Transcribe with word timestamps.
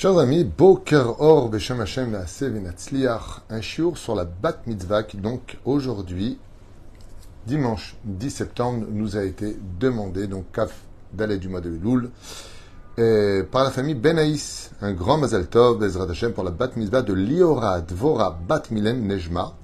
Chers 0.00 0.16
amis, 0.16 0.44
Boker 0.44 1.16
Or 1.18 1.48
Beshem 1.48 1.80
Hashem 1.80 2.16
un 3.50 3.60
shiur 3.60 3.98
sur 3.98 4.14
la 4.14 4.24
Bat 4.24 4.58
Mitzvah 4.68 5.02
donc 5.14 5.58
aujourd'hui, 5.64 6.38
dimanche 7.48 7.96
10 8.04 8.30
septembre, 8.30 8.86
nous 8.88 9.16
a 9.16 9.24
été 9.24 9.56
demandé, 9.80 10.28
donc 10.28 10.52
Kaf 10.52 10.84
d'aller 11.12 11.38
du 11.38 11.48
mois 11.48 11.60
de 11.60 11.74
Elul, 11.74 12.10
par 13.50 13.64
la 13.64 13.72
famille 13.72 13.96
Benaïs, 13.96 14.70
un 14.82 14.92
grand 14.92 15.18
Mazal 15.18 15.48
Tov, 15.48 15.80
Bezrat 15.80 16.06
pour 16.32 16.44
la 16.44 16.52
Bat 16.52 16.76
Mitzvah 16.76 17.02
de 17.02 17.14
Liora 17.14 17.80
Dvora 17.80 18.38
Bat 18.46 18.70
Milen 18.70 19.04
Nejma. 19.04 19.56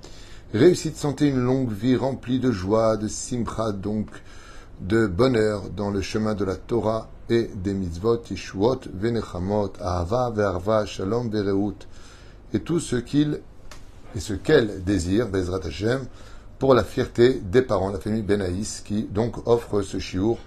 Réussite, 0.53 0.97
santé, 0.97 1.29
une 1.29 1.45
longue 1.45 1.71
vie 1.71 1.95
remplie 1.95 2.41
de 2.41 2.51
joie, 2.51 2.97
de 2.97 3.07
simcha, 3.07 3.71
donc 3.71 4.09
de 4.81 5.07
bonheur 5.07 5.71
dans 5.71 5.93
le 5.93 6.01
chemin 6.01 6.35
de 6.35 6.45
la 6.45 6.57
Torah 6.57 7.09
et 7.31 7.51
des 7.55 7.75
mitzvot, 7.75 8.23
Yeshuot, 8.31 8.81
Venechamot, 8.93 9.73
Ahava, 9.81 10.31
Verva, 10.31 10.85
Shalom, 10.87 11.31
Vereut, 11.31 11.75
et 12.53 12.61
tout 12.61 12.81
ce 12.81 12.97
qu'il 12.97 13.41
et 14.17 14.21
ce 14.21 14.35
qu'elle 14.35 14.85
désire, 14.85 15.29
Bezrat 15.29 15.67
Hashem, 15.67 16.07
pour 16.59 16.75
la 16.75 16.85
fierté 16.85 17.41
des 17.41 17.63
parents, 17.63 17.91
la 17.91 17.99
famille 17.99 18.23
Benaïs, 18.23 18.81
qui 18.85 19.05
donc 19.05 19.47
offre 19.47 19.83
ce 19.83 19.99
shiur 19.99 20.39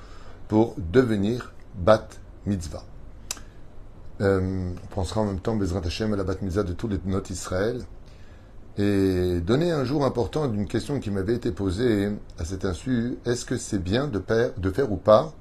pour 0.47 0.75
devenir 0.77 1.53
Bat 1.75 2.07
Mitzvah. 2.45 2.83
Euh, 4.21 4.71
on 4.83 4.95
pensera 4.95 5.21
en 5.21 5.25
même 5.25 5.41
temps, 5.41 5.55
Bezrat 5.55 5.81
Hashem, 5.85 6.13
à 6.13 6.15
la 6.15 6.23
Bat 6.23 6.37
Mitzvah 6.41 6.63
de 6.63 6.73
tous 6.73 6.87
les 6.87 6.99
notes 7.05 7.29
Israël, 7.29 7.81
et 8.77 9.39
donner 9.41 9.71
un 9.71 9.83
jour 9.83 10.05
important 10.05 10.47
d'une 10.47 10.67
question 10.67 10.99
qui 10.99 11.11
m'avait 11.11 11.35
été 11.35 11.51
posée 11.51 12.11
à 12.37 12.45
cet 12.45 12.63
insu, 12.63 13.17
est-ce 13.25 13.43
que 13.43 13.57
c'est 13.57 13.79
bien 13.79 14.07
de, 14.07 14.21
de 14.57 14.71
faire 14.71 14.91
ou 14.91 14.97
pas 14.97 15.33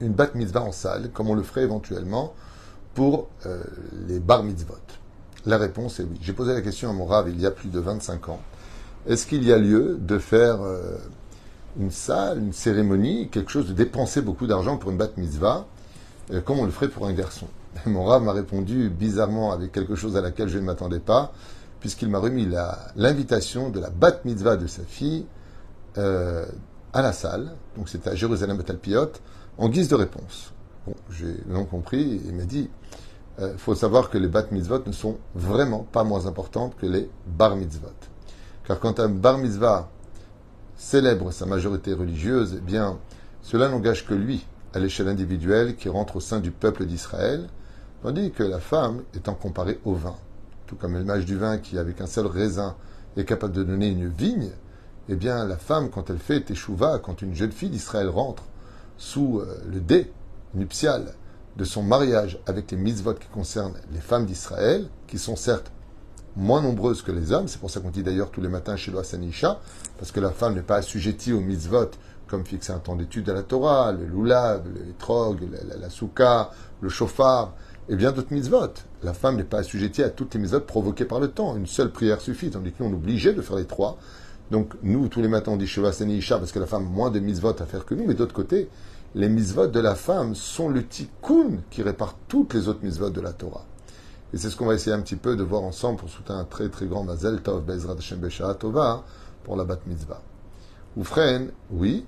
une 0.00 0.12
bat 0.12 0.30
mitzvah 0.34 0.62
en 0.62 0.72
salle, 0.72 1.10
comme 1.12 1.28
on 1.28 1.34
le 1.34 1.42
ferait 1.42 1.62
éventuellement 1.62 2.34
pour 2.94 3.28
euh, 3.46 3.62
les 4.08 4.18
bar 4.18 4.42
mitzvot 4.42 4.74
La 5.46 5.58
réponse 5.58 6.00
est 6.00 6.04
oui. 6.04 6.18
J'ai 6.20 6.32
posé 6.32 6.52
la 6.52 6.60
question 6.60 6.90
à 6.90 6.92
mon 6.92 7.04
rave 7.04 7.28
il 7.28 7.40
y 7.40 7.46
a 7.46 7.50
plus 7.50 7.68
de 7.68 7.78
25 7.78 8.28
ans. 8.28 8.40
Est-ce 9.06 9.26
qu'il 9.26 9.44
y 9.44 9.52
a 9.52 9.58
lieu 9.58 9.96
de 10.00 10.18
faire 10.18 10.62
euh, 10.62 10.96
une 11.78 11.90
salle, 11.90 12.38
une 12.38 12.52
cérémonie, 12.52 13.28
quelque 13.28 13.50
chose 13.50 13.68
de 13.68 13.72
dépenser 13.72 14.22
beaucoup 14.22 14.46
d'argent 14.46 14.76
pour 14.76 14.90
une 14.90 14.96
bat 14.96 15.08
mitzvah, 15.16 15.66
euh, 16.32 16.40
comme 16.40 16.58
on 16.58 16.64
le 16.64 16.72
ferait 16.72 16.88
pour 16.88 17.06
un 17.06 17.12
garçon? 17.12 17.46
Mon 17.86 18.04
rave 18.04 18.22
m'a 18.22 18.32
répondu 18.32 18.90
bizarrement 18.90 19.52
avec 19.52 19.72
quelque 19.72 19.94
chose 19.94 20.16
à 20.16 20.20
laquelle 20.20 20.48
je 20.48 20.58
ne 20.58 20.64
m'attendais 20.64 20.98
pas, 20.98 21.32
puisqu'il 21.78 22.08
m'a 22.08 22.18
remis 22.18 22.46
l'invitation 22.96 23.70
de 23.70 23.80
la 23.80 23.90
bat 23.90 24.20
mitzvah 24.24 24.56
de 24.56 24.66
sa 24.66 24.82
fille 24.82 25.24
à 25.96 27.02
la 27.02 27.12
salle, 27.12 27.52
donc 27.76 27.88
c'était 27.88 28.10
à 28.10 28.14
Jérusalem 28.14 28.56
Betalpiot, 28.56 29.12
en 29.60 29.68
guise 29.68 29.88
de 29.88 29.94
réponse. 29.94 30.52
J'ai 31.10 31.36
non 31.46 31.64
compris 31.64 32.20
et 32.26 32.32
m'a 32.32 32.44
dit 32.44 32.68
il 33.38 33.44
euh, 33.44 33.56
faut 33.58 33.74
savoir 33.74 34.10
que 34.10 34.18
les 34.18 34.26
bat 34.26 34.46
mitzvot 34.50 34.82
ne 34.86 34.92
sont 34.92 35.18
vraiment 35.34 35.86
pas 35.92 36.02
moins 36.02 36.26
importantes 36.26 36.74
que 36.80 36.86
les 36.86 37.08
bar 37.26 37.56
mitzvot. 37.56 37.88
Car 38.66 38.80
quand 38.80 38.98
un 38.98 39.08
bar 39.08 39.38
mitzvah 39.38 39.88
célèbre 40.76 41.30
sa 41.30 41.46
majorité 41.46 41.92
religieuse, 41.92 42.60
eh 42.66 42.78
cela 43.42 43.68
n'engage 43.68 44.06
que 44.06 44.14
lui 44.14 44.44
à 44.72 44.78
l'échelle 44.78 45.08
individuelle 45.08 45.76
qui 45.76 45.88
rentre 45.88 46.16
au 46.16 46.20
sein 46.20 46.40
du 46.40 46.50
peuple 46.50 46.86
d'Israël, 46.86 47.48
tandis 48.02 48.30
que 48.30 48.42
la 48.42 48.60
femme 48.60 49.02
étant 49.14 49.34
comparée 49.34 49.78
au 49.84 49.94
vin. 49.94 50.16
Tout 50.66 50.76
comme 50.76 50.96
l'image 50.96 51.26
du 51.26 51.36
vin 51.36 51.58
qui, 51.58 51.76
avec 51.78 52.00
un 52.00 52.06
seul 52.06 52.26
raisin, 52.26 52.76
est 53.16 53.24
capable 53.24 53.52
de 53.52 53.64
donner 53.64 53.88
une 53.88 54.08
vigne, 54.08 54.50
eh 55.08 55.16
bien, 55.16 55.44
la 55.44 55.56
femme, 55.56 55.90
quand 55.90 56.08
elle 56.08 56.18
fait 56.18 56.40
teshuva, 56.40 57.00
quand 57.02 57.20
une 57.20 57.34
jeune 57.34 57.52
fille 57.52 57.70
d'Israël 57.70 58.08
rentre 58.08 58.44
sous 59.00 59.40
euh, 59.40 59.58
le 59.66 59.80
dé 59.80 60.12
nuptial 60.54 61.14
de 61.56 61.64
son 61.64 61.82
mariage 61.82 62.38
avec 62.46 62.70
les 62.70 62.76
mitzvot 62.76 63.14
qui 63.14 63.28
concernent 63.28 63.74
les 63.92 64.00
femmes 64.00 64.26
d'Israël, 64.26 64.88
qui 65.08 65.18
sont 65.18 65.36
certes 65.36 65.72
moins 66.36 66.60
nombreuses 66.62 67.02
que 67.02 67.10
les 67.10 67.32
hommes, 67.32 67.48
c'est 67.48 67.58
pour 67.58 67.70
ça 67.70 67.80
qu'on 67.80 67.90
dit 67.90 68.02
d'ailleurs 68.02 68.30
tous 68.30 68.42
les 68.42 68.48
matins 68.48 68.76
chez 68.76 68.92
Sanisha, 69.02 69.58
parce 69.98 70.12
que 70.12 70.20
la 70.20 70.30
femme 70.30 70.54
n'est 70.54 70.62
pas 70.62 70.76
assujettie 70.76 71.32
aux 71.32 71.40
mitzvot 71.40 71.90
comme 72.28 72.44
fixer 72.44 72.72
un 72.72 72.78
temps 72.78 72.94
d'étude 72.94 73.28
à 73.30 73.34
la 73.34 73.42
Torah, 73.42 73.90
le 73.90 74.04
lulav, 74.04 74.62
le 74.72 74.92
trog, 74.98 75.40
la, 75.50 75.76
la, 75.76 76.50
le 76.80 76.88
chauffard, 76.88 77.54
et 77.88 77.96
bien 77.96 78.12
d'autres 78.12 78.32
mitzvot. 78.32 78.70
La 79.02 79.14
femme 79.14 79.36
n'est 79.36 79.44
pas 79.44 79.58
assujettie 79.58 80.02
à 80.04 80.10
toutes 80.10 80.34
les 80.34 80.40
mitzvot 80.40 80.60
provoquées 80.60 81.06
par 81.06 81.18
le 81.18 81.28
temps. 81.28 81.56
Une 81.56 81.66
seule 81.66 81.90
prière 81.90 82.20
suffit, 82.20 82.50
tandis 82.50 82.70
que 82.70 82.84
nous, 82.84 82.90
on 82.94 83.08
est 83.08 83.32
de 83.32 83.42
faire 83.42 83.56
les 83.56 83.66
trois. 83.66 83.98
Donc, 84.50 84.74
nous, 84.82 85.08
tous 85.08 85.22
les 85.22 85.28
matins, 85.28 85.52
on 85.52 85.56
dit 85.56 85.66
Sheva 85.66 85.90
Isha 85.90 86.38
parce 86.38 86.52
que 86.52 86.58
la 86.58 86.66
femme 86.66 86.86
a 86.86 86.88
moins 86.88 87.10
de 87.10 87.20
mitzvot 87.20 87.54
à 87.60 87.66
faire 87.66 87.84
que 87.84 87.94
nous, 87.94 88.04
mais 88.06 88.14
d'autre 88.14 88.34
côté, 88.34 88.68
les 89.14 89.28
mitzvot 89.28 89.68
de 89.68 89.80
la 89.80 89.94
femme 89.94 90.34
sont 90.34 90.68
le 90.68 90.84
tikkun 90.84 91.58
qui 91.70 91.82
répare 91.82 92.16
toutes 92.28 92.54
les 92.54 92.68
autres 92.68 92.80
mitzvot 92.82 93.10
de 93.10 93.20
la 93.20 93.32
Torah. 93.32 93.64
Et 94.32 94.38
c'est 94.38 94.50
ce 94.50 94.56
qu'on 94.56 94.66
va 94.66 94.74
essayer 94.74 94.94
un 94.94 95.00
petit 95.00 95.16
peu 95.16 95.36
de 95.36 95.42
voir 95.42 95.62
ensemble 95.62 95.98
pour 95.98 96.08
soutenir 96.08 96.38
un 96.38 96.44
très 96.44 96.68
très 96.68 96.86
grand 96.86 97.02
Mazel 97.02 97.40
Tov, 97.42 97.64
Bezrat 97.64 97.96
Hashem 97.98 98.20
Tova, 98.58 99.04
pour 99.44 99.56
la 99.56 99.64
bat 99.64 99.78
mitzvah. 99.86 100.22
Ou 100.96 101.04
oui, 101.72 102.04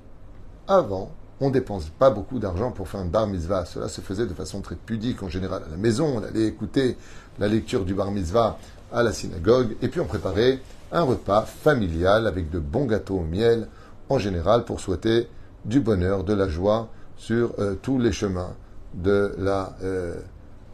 avant, 0.69 1.13
on 1.41 1.51
dépense 1.51 1.87
pas 1.99 2.11
beaucoup 2.11 2.39
d'argent 2.39 2.71
pour 2.71 2.89
faire 2.89 3.01
un 3.01 3.07
bar 3.07 3.27
mitzvah. 3.27 3.65
Cela 3.65 3.89
se 3.89 4.01
faisait 4.01 4.27
de 4.27 4.35
façon 4.35 4.61
très 4.61 4.77
pudique 4.77 5.23
en 5.23 5.29
général 5.29 5.63
à 5.67 5.71
la 5.71 5.77
maison. 5.77 6.19
On 6.19 6.23
allait 6.23 6.47
écouter 6.47 6.97
la 7.39 7.49
lecture 7.49 7.85
du 7.85 7.95
bar 7.95 8.11
mitzvah 8.13 8.59
à 8.93 9.03
la 9.03 9.13
synagogue 9.13 9.77
et 9.83 9.89
puis 9.89 10.01
on 10.01 10.07
préparait 10.07 10.61
un 10.93 11.03
repas 11.03 11.43
familial 11.43 12.27
avec 12.27 12.51
de 12.51 12.59
bons 12.59 12.87
gâteaux 12.87 13.19
au 13.19 13.25
miel, 13.25 13.69
en 14.09 14.19
général 14.19 14.65
pour 14.65 14.81
souhaiter 14.81 15.29
du 15.65 15.81
bonheur, 15.81 16.23
de 16.25 16.35
la 16.35 16.49
joie 16.49 16.89
sur 17.17 17.55
euh, 17.59 17.75
tous 17.81 17.99
les 17.99 18.13
chemins 18.13 18.55
de 18.95 19.35
la 19.39 19.75
euh, 19.83 20.17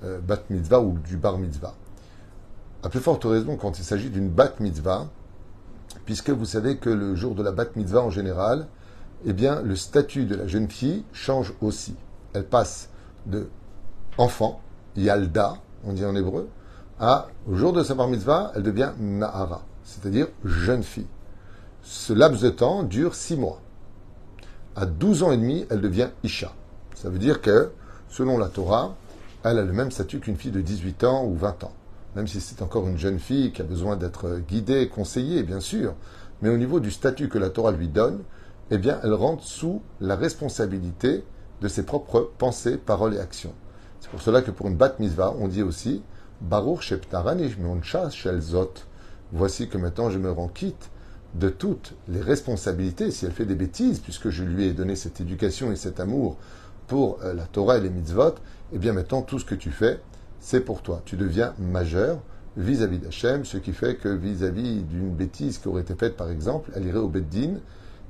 euh, 0.05 0.19
bat 0.21 0.41
mitzvah 0.51 0.81
ou 0.81 0.99
du 0.99 1.17
bar 1.17 1.39
mitzvah. 1.39 1.75
À 2.83 2.89
plus 2.89 3.01
forte 3.01 3.25
raison 3.25 3.57
quand 3.57 3.79
il 3.79 3.85
s'agit 3.85 4.11
d'une 4.11 4.29
bat 4.29 4.53
mitzvah, 4.61 5.07
puisque 6.05 6.31
vous 6.31 6.47
savez 6.47 6.79
que 6.79 6.91
le 6.91 7.15
jour 7.15 7.35
de 7.35 7.43
la 7.43 7.53
bat 7.53 7.67
mitzvah 7.77 8.03
en 8.03 8.11
général, 8.11 8.67
eh 9.25 9.33
bien, 9.33 9.63
le 9.63 9.77
statut 9.77 10.27
de 10.27 10.37
la 10.37 10.47
jeune 10.47 10.69
fille 10.69 11.05
change 11.13 11.53
aussi. 11.61 11.95
Elle 12.35 12.47
passe 12.47 12.89
de 13.27 13.49
enfant, 14.17 14.61
yalda, 14.97 15.55
on 15.85 15.93
dit 15.93 16.05
en 16.05 16.15
hébreu, 16.15 16.49
à, 16.99 17.29
au 17.49 17.55
jour 17.55 17.73
de 17.73 17.83
sa 17.83 17.95
bar 17.95 18.09
mitzvah, 18.09 18.53
elle 18.57 18.63
devient 18.63 18.93
nahara 18.99 19.63
c'est-à-dire 19.89 20.29
jeune 20.45 20.83
fille. 20.83 21.07
Ce 21.83 22.13
laps 22.13 22.43
de 22.43 22.51
temps 22.51 22.83
dure 22.83 23.15
six 23.15 23.37
mois. 23.37 23.61
À 24.77 24.85
12 24.85 25.23
ans 25.23 25.33
et 25.33 25.39
demi, 25.39 25.67
elle 25.71 25.81
devient 25.81 26.11
Isha. 26.23 26.53
Ça 26.95 27.09
veut 27.09 27.19
dire 27.19 27.41
que, 27.41 27.71
selon 28.11 28.37
la 28.37 28.49
Torah, 28.49 28.95
elle 29.45 29.59
a 29.59 29.65
le 29.65 29.73
même 29.73 29.91
statut 29.91 30.21
qu'une 30.21 30.37
fille 30.37 30.51
de 30.51 30.61
18 30.61 31.05
ans 31.05 31.25
ou 31.25 31.35
20 31.35 31.65
ans. 31.65 31.73
Même 32.17 32.27
si 32.27 32.41
c'est 32.41 32.61
encore 32.61 32.87
une 32.87 32.99
jeune 32.99 33.19
fille 33.19 33.51
qui 33.51 33.63
a 33.63 33.65
besoin 33.65 33.97
d'être 33.97 34.41
guidée, 34.47 34.89
conseillée, 34.89 35.43
bien 35.43 35.61
sûr. 35.61 35.95
Mais 36.43 36.51
au 36.51 36.59
niveau 36.59 36.81
du 36.81 36.91
statut 36.91 37.29
que 37.29 37.39
la 37.39 37.49
Torah 37.49 37.73
lui 37.73 37.89
donne, 37.89 38.21
eh 38.71 38.77
bien, 38.77 39.01
elle 39.03 39.15
rentre 39.15 39.45
sous 39.45 39.81
la 40.01 40.17
responsabilité 40.17 41.25
de 41.63 41.69
ses 41.69 41.85
propres 41.85 42.31
pensées, 42.37 42.77
paroles 42.77 43.15
et 43.15 43.21
actions. 43.21 43.55
C'est 44.01 44.11
pour 44.11 44.21
cela 44.21 44.43
que 44.43 44.51
pour 44.51 44.69
une 44.69 44.77
bat 44.77 44.95
mitzvah, 44.99 45.35
on 45.39 45.49
dit 45.49 45.63
aussi 45.63 46.03
Baruch 46.43 46.83
sheptaranish 46.83 47.57
shel 48.13 48.41
zot. 48.41 48.75
Voici 49.33 49.69
que 49.69 49.79
maintenant 49.79 50.11
je 50.11 50.19
me 50.19 50.31
rends 50.31 50.49
quitte 50.49 50.91
de 51.35 51.49
toutes 51.51 51.95
les 52.09 52.21
responsabilités 52.21 53.11
si 53.11 53.27
elle 53.27 53.33
fait 53.33 53.45
des 53.45 53.55
bêtises, 53.55 54.01
puisque 54.01 54.31
je 54.31 54.45
lui 54.45 54.65
ai 54.65 54.73
donné 54.73 54.97
cette 54.97 55.21
éducation 55.21 55.71
et 55.71 55.77
cet 55.77 56.01
amour 56.01 56.39
pour 56.87 57.19
euh, 57.23 57.35
la 57.35 57.45
Torah 57.45 57.77
et 57.77 57.81
les 57.81 57.91
mitzvot, 57.91 58.35
eh 58.73 58.79
bien 58.79 58.93
maintenant 58.93 59.23
tout 59.23 59.39
ce 59.39 59.45
que 59.45 59.55
tu 59.55 59.71
fais, 59.71 60.01
c'est 60.41 60.61
pour 60.61 60.83
toi. 60.83 61.03
Tu 61.05 61.17
deviens 61.17 61.55
majeur 61.59 62.21
vis-à-vis 62.57 62.99
d'Hachem, 62.99 63.45
ce 63.45 63.59
qui 63.59 63.73
fait 63.73 63.97
que 63.97 64.09
vis-à-vis 64.09 64.83
d'une 64.83 65.15
bêtise 65.15 65.59
qui 65.59 65.69
aurait 65.69 65.83
été 65.83 65.95
faite 65.95 66.17
par 66.17 66.31
exemple, 66.31 66.71
elle 66.75 66.87
irait 66.87 66.99
au 66.99 67.09
Beddin 67.09 67.57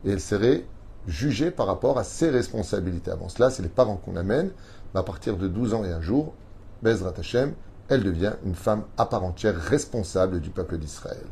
et 0.05 0.11
elle 0.11 0.21
serait 0.21 0.65
jugée 1.09 1.51
par 1.51 1.67
rapport 1.67 1.99
à 1.99 2.05
ses 2.05 2.31
responsabilités. 2.31 3.11
Avant 3.11 3.29
cela, 3.29 3.51
c'est 3.51 3.63
les 3.63 3.69
parents 3.69 3.97
qu'on 3.97 4.17
amène, 4.17 4.51
mais 4.95 5.01
à 5.01 5.03
partir 5.03 5.37
de 5.37 5.49
12 5.49 5.75
ans 5.75 5.85
et 5.85 5.91
un 5.91 6.01
jour, 6.01 6.35
Bezrat 6.83 7.15
Hachem, 7.19 7.55
elle 7.89 8.05
devient 8.05 8.35
une 8.45 8.55
femme 8.55 8.85
à 8.97 9.07
part 9.07 9.25
entière 9.25 9.57
responsable 9.57 10.41
du 10.41 10.51
peuple 10.51 10.79
d'Israël. 10.79 11.25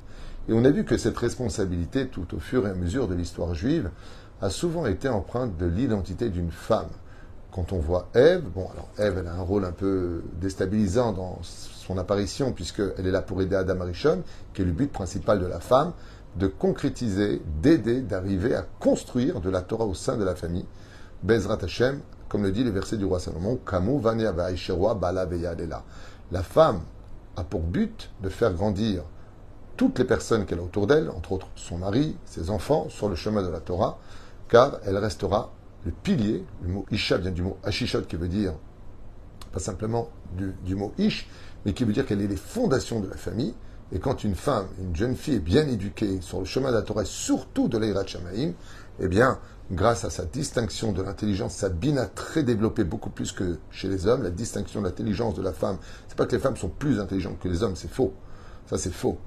Et 0.48 0.52
on 0.52 0.64
a 0.64 0.70
vu 0.70 0.84
que 0.84 0.96
cette 0.96 1.18
responsabilité, 1.18 2.08
tout 2.08 2.34
au 2.34 2.38
fur 2.38 2.66
et 2.66 2.70
à 2.70 2.74
mesure 2.74 3.08
de 3.08 3.14
l'histoire 3.14 3.54
juive, 3.54 3.90
a 4.40 4.50
souvent 4.50 4.86
été 4.86 5.08
empreinte 5.08 5.56
de 5.56 5.66
l'identité 5.66 6.28
d'une 6.28 6.50
femme. 6.50 6.88
Quand 7.52 7.72
on 7.72 7.78
voit 7.78 8.08
Ève, 8.14 8.44
bon, 8.54 8.68
alors 8.72 8.88
Ève, 8.98 9.18
elle 9.18 9.28
a 9.28 9.34
un 9.34 9.42
rôle 9.42 9.64
un 9.64 9.72
peu 9.72 10.22
déstabilisant 10.40 11.12
dans 11.12 11.38
son 11.42 11.98
apparition, 11.98 12.52
puisqu'elle 12.52 13.06
est 13.06 13.10
là 13.10 13.22
pour 13.22 13.40
aider 13.40 13.56
Adam 13.56 13.80
Arishon, 13.80 14.22
qui 14.52 14.62
est 14.62 14.64
le 14.66 14.72
but 14.72 14.92
principal 14.92 15.40
de 15.40 15.46
la 15.46 15.60
femme, 15.60 15.92
de 16.36 16.46
concrétiser, 16.46 17.40
d'aider, 17.62 18.02
d'arriver 18.02 18.54
à 18.54 18.66
construire 18.78 19.40
de 19.40 19.48
la 19.48 19.62
Torah 19.62 19.86
au 19.86 19.94
sein 19.94 20.16
de 20.16 20.24
la 20.24 20.34
famille. 20.34 20.66
Bezrat 21.22 21.58
Hashem, 21.62 22.00
comme 22.28 22.42
le 22.42 22.52
dit 22.52 22.62
le 22.62 22.70
verset 22.70 22.98
du 22.98 23.04
roi 23.04 23.20
Salomon, 23.20 23.58
Kamu 23.66 24.00
bala 24.00 25.26
la 26.32 26.42
femme 26.42 26.82
a 27.36 27.44
pour 27.44 27.60
but 27.60 28.10
de 28.22 28.28
faire 28.28 28.52
grandir 28.52 29.02
toutes 29.76 29.98
les 29.98 30.04
personnes 30.04 30.46
qu'elle 30.46 30.58
a 30.58 30.62
autour 30.62 30.86
d'elle, 30.86 31.10
entre 31.10 31.32
autres 31.32 31.48
son 31.54 31.78
mari, 31.78 32.16
ses 32.24 32.50
enfants, 32.50 32.88
sur 32.88 33.08
le 33.08 33.14
chemin 33.14 33.42
de 33.42 33.48
la 33.48 33.60
Torah, 33.60 33.98
car 34.48 34.78
elle 34.84 34.96
restera 34.96 35.52
le 35.84 35.92
pilier. 35.92 36.44
Le 36.62 36.68
mot 36.68 36.86
Isha 36.90 37.18
vient 37.18 37.30
du 37.30 37.42
mot 37.42 37.58
Ashishot 37.62 38.02
qui 38.02 38.16
veut 38.16 38.28
dire 38.28 38.54
pas 39.52 39.60
simplement 39.60 40.10
du, 40.36 40.74
mot 40.74 40.92
ish, 40.98 41.28
mais 41.64 41.72
qui 41.72 41.84
veut 41.84 41.92
dire 41.92 42.04
qu'elle 42.06 42.20
est 42.20 42.26
les 42.26 42.36
fondations 42.36 43.00
de 43.00 43.08
la 43.08 43.16
famille. 43.16 43.54
Et 43.92 44.00
quand 44.00 44.24
une 44.24 44.34
femme, 44.34 44.66
une 44.80 44.96
jeune 44.96 45.14
fille 45.14 45.36
est 45.36 45.40
bien 45.40 45.66
éduquée 45.66 46.20
sur 46.20 46.40
le 46.40 46.44
chemin 46.44 46.70
de 46.70 46.76
la 46.76 46.82
Torah, 46.82 47.04
surtout 47.04 47.68
de 47.68 47.78
l'Eirat 47.78 48.06
Shamaim, 48.06 48.52
eh 49.00 49.08
bien, 49.08 49.38
grâce 49.70 50.04
à 50.04 50.10
sa 50.10 50.24
distinction 50.24 50.92
de 50.92 51.02
l'intelligence, 51.02 51.54
sa 51.54 51.68
bina 51.68 52.06
très 52.06 52.42
développée, 52.42 52.84
beaucoup 52.84 53.10
plus 53.10 53.32
que 53.32 53.58
chez 53.70 53.88
les 53.88 54.06
hommes, 54.06 54.22
la 54.22 54.30
distinction 54.30 54.80
de 54.80 54.86
l'intelligence 54.86 55.34
de 55.34 55.42
la 55.42 55.52
femme. 55.52 55.78
C'est 56.08 56.16
pas 56.16 56.26
que 56.26 56.32
les 56.32 56.40
femmes 56.40 56.56
sont 56.56 56.68
plus 56.68 57.00
intelligentes 57.00 57.38
que 57.38 57.48
les 57.48 57.62
hommes, 57.62 57.76
c'est 57.76 57.90
faux. 57.90 58.14
Ça, 58.66 58.78
c'est 58.78 58.92
faux. 58.92 59.18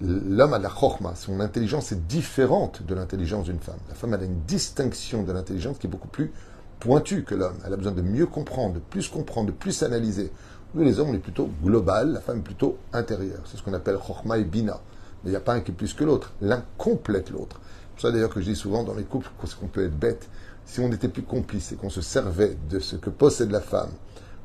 L'homme 0.00 0.52
a 0.52 0.58
la 0.58 0.68
chorma, 0.68 1.14
son 1.16 1.40
intelligence 1.40 1.90
est 1.90 2.06
différente 2.06 2.84
de 2.84 2.94
l'intelligence 2.94 3.46
d'une 3.46 3.58
femme. 3.58 3.78
La 3.88 3.94
femme 3.94 4.14
a 4.14 4.22
une 4.22 4.42
distinction 4.42 5.24
de 5.24 5.32
l'intelligence 5.32 5.78
qui 5.78 5.88
est 5.88 5.90
beaucoup 5.90 6.08
plus 6.08 6.32
pointue 6.78 7.24
que 7.24 7.34
l'homme. 7.34 7.56
Elle 7.66 7.72
a 7.72 7.76
besoin 7.76 7.92
de 7.92 8.02
mieux 8.02 8.26
comprendre, 8.26 8.74
de 8.74 8.78
plus 8.78 9.08
comprendre, 9.08 9.48
de 9.48 9.52
plus 9.52 9.82
analyser. 9.82 10.30
Nous, 10.74 10.84
les 10.84 11.00
hommes, 11.00 11.10
on 11.10 11.14
est 11.14 11.18
plutôt 11.18 11.48
global, 11.64 12.12
la 12.12 12.20
femme 12.20 12.38
est 12.38 12.42
plutôt 12.42 12.78
intérieure. 12.92 13.42
C'est 13.46 13.56
ce 13.56 13.62
qu'on 13.62 13.72
appelle 13.72 13.96
chorma 13.96 14.38
et 14.38 14.44
bina. 14.44 14.80
Mais 15.24 15.30
il 15.30 15.32
n'y 15.32 15.36
a 15.36 15.40
pas 15.40 15.54
un 15.54 15.60
qui 15.60 15.72
est 15.72 15.74
plus 15.74 15.94
que 15.94 16.04
l'autre. 16.04 16.32
L'un 16.40 16.62
complète 16.76 17.30
l'autre. 17.30 17.60
C'est 17.98 18.06
ça 18.06 18.12
d'ailleurs 18.12 18.30
que 18.30 18.40
je 18.40 18.46
dis 18.46 18.56
souvent 18.56 18.84
dans 18.84 18.94
les 18.94 19.02
couples 19.02 19.28
qu'on 19.60 19.66
peut 19.66 19.84
être 19.84 19.98
bête. 19.98 20.28
Si 20.64 20.78
on 20.78 20.92
était 20.92 21.08
plus 21.08 21.22
complice 21.22 21.72
et 21.72 21.74
qu'on 21.74 21.90
se 21.90 22.00
servait 22.00 22.56
de 22.70 22.78
ce 22.78 22.94
que 22.94 23.10
possède 23.10 23.50
la 23.50 23.60
femme 23.60 23.90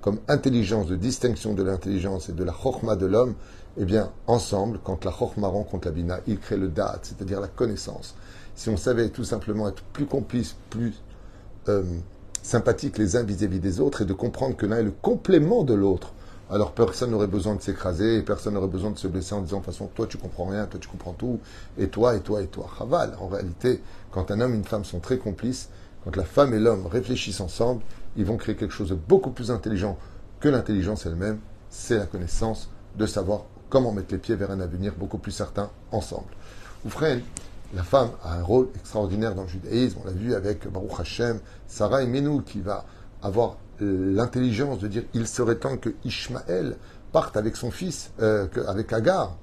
comme 0.02 0.18
intelligence, 0.28 0.88
de 0.88 0.96
distinction 0.96 1.54
de 1.54 1.62
l'intelligence 1.62 2.30
et 2.30 2.34
de 2.34 2.44
la 2.44 2.52
chorma 2.52 2.96
de 2.96 3.06
l'homme, 3.06 3.36
eh 3.78 3.86
bien, 3.86 4.12
ensemble, 4.26 4.80
quand 4.84 5.06
la 5.06 5.12
chorma 5.12 5.48
rencontre 5.48 5.88
la 5.88 5.94
bina, 5.94 6.20
il 6.26 6.40
crée 6.40 6.58
le 6.58 6.68
da'at, 6.68 7.00
c'est-à-dire 7.04 7.40
la 7.40 7.48
connaissance. 7.48 8.16
Si 8.56 8.70
on 8.70 8.76
savait 8.76 9.10
tout 9.10 9.24
simplement 9.24 9.70
être 9.70 9.84
plus 9.94 10.08
complice, 10.08 10.56
plus 10.72 10.96
euh, 11.70 11.84
sympathique 12.42 12.98
les 12.98 13.16
uns 13.16 13.24
vis-à-vis 13.24 13.60
des 13.60 13.80
autres 13.80 14.02
et 14.02 14.06
de 14.06 14.14
comprendre 14.14 14.58
que 14.58 14.66
l'un 14.66 14.80
est 14.80 14.84
le 14.84 14.92
complément 14.92 15.64
de 15.64 15.76
l'autre, 15.76 16.14
alors 16.50 16.74
personne 16.74 17.12
n'aurait 17.12 17.28
besoin 17.28 17.56
de 17.56 17.62
s'écraser, 17.62 18.22
personne 18.22 18.54
n'aurait 18.54 18.68
besoin 18.68 18.92
de 18.92 18.98
se 18.98 19.08
blesser 19.08 19.34
en 19.34 19.42
disant 19.42 19.60
de 19.60 19.66
toute 19.66 19.74
façon, 19.74 19.90
toi 19.94 20.08
tu 20.08 20.18
comprends 20.18 20.46
rien, 20.46 20.66
toi 20.66 20.80
tu 20.80 20.88
comprends 20.88 21.14
tout, 21.14 21.40
et 21.78 21.88
toi, 21.88 22.16
et 22.16 22.20
toi, 22.20 22.42
et 22.42 22.48
toi. 22.48 22.70
Chaval, 22.78 23.16
en 23.20 23.28
réalité, 23.28 23.82
quand 24.12 24.30
un 24.32 24.42
homme 24.42 24.54
et 24.54 24.58
une 24.58 24.64
femme 24.64 24.86
sont 24.86 25.00
très 25.00 25.18
complices, 25.18 25.70
quand 26.04 26.16
la 26.16 26.26
femme 26.26 26.54
et 26.54 26.60
l'homme 26.60 26.86
réfléchissent 26.86 27.42
ensemble, 27.42 27.82
ils 28.18 28.26
vont 28.26 28.38
créer 28.38 28.56
quelque 28.56 28.74
chose 28.74 28.90
de 28.90 28.96
beaucoup 28.96 29.32
plus 29.32 29.52
intelligent 29.52 29.98
que 30.40 30.50
l'intelligence 30.50 31.06
elle-même, 31.06 31.40
c'est 31.70 31.98
la 31.98 32.06
connaissance 32.06 32.70
de 32.98 33.06
savoir 33.06 33.46
comment 33.70 33.92
mettre 33.92 34.12
les 34.12 34.20
pieds 34.20 34.36
vers 34.36 34.52
un 34.52 34.60
avenir 34.60 34.94
beaucoup 34.96 35.18
plus 35.18 35.32
certain 35.32 35.72
ensemble. 35.92 36.28
Ou 36.86 36.90
frère, 36.90 37.20
la 37.74 37.84
femme 37.84 38.10
a 38.24 38.36
un 38.36 38.44
rôle 38.44 38.68
extraordinaire 38.76 39.34
dans 39.34 39.44
le 39.44 39.48
judaïsme. 39.48 40.00
On 40.04 40.06
l'a 40.06 40.12
vu 40.12 40.36
avec 40.36 40.68
Baruch 40.72 41.00
Hashem, 41.00 41.40
Sarah 41.68 42.04
et 42.04 42.08
Menou, 42.08 42.42
qui 42.42 42.60
va 42.60 42.86
avoir 43.24 43.58
l'intelligence 43.80 44.80
de 44.80 44.88
dire 44.88 45.04
il 45.14 45.28
serait 45.28 45.56
temps 45.56 45.78
que 45.78 45.90
Ishmaël 46.06 46.78
parte 47.12 47.38
avec 47.38 47.56
son 47.56 47.72
fils, 47.72 48.12
euh, 48.22 48.48
avec 48.68 48.92
Agar. 48.94 49.38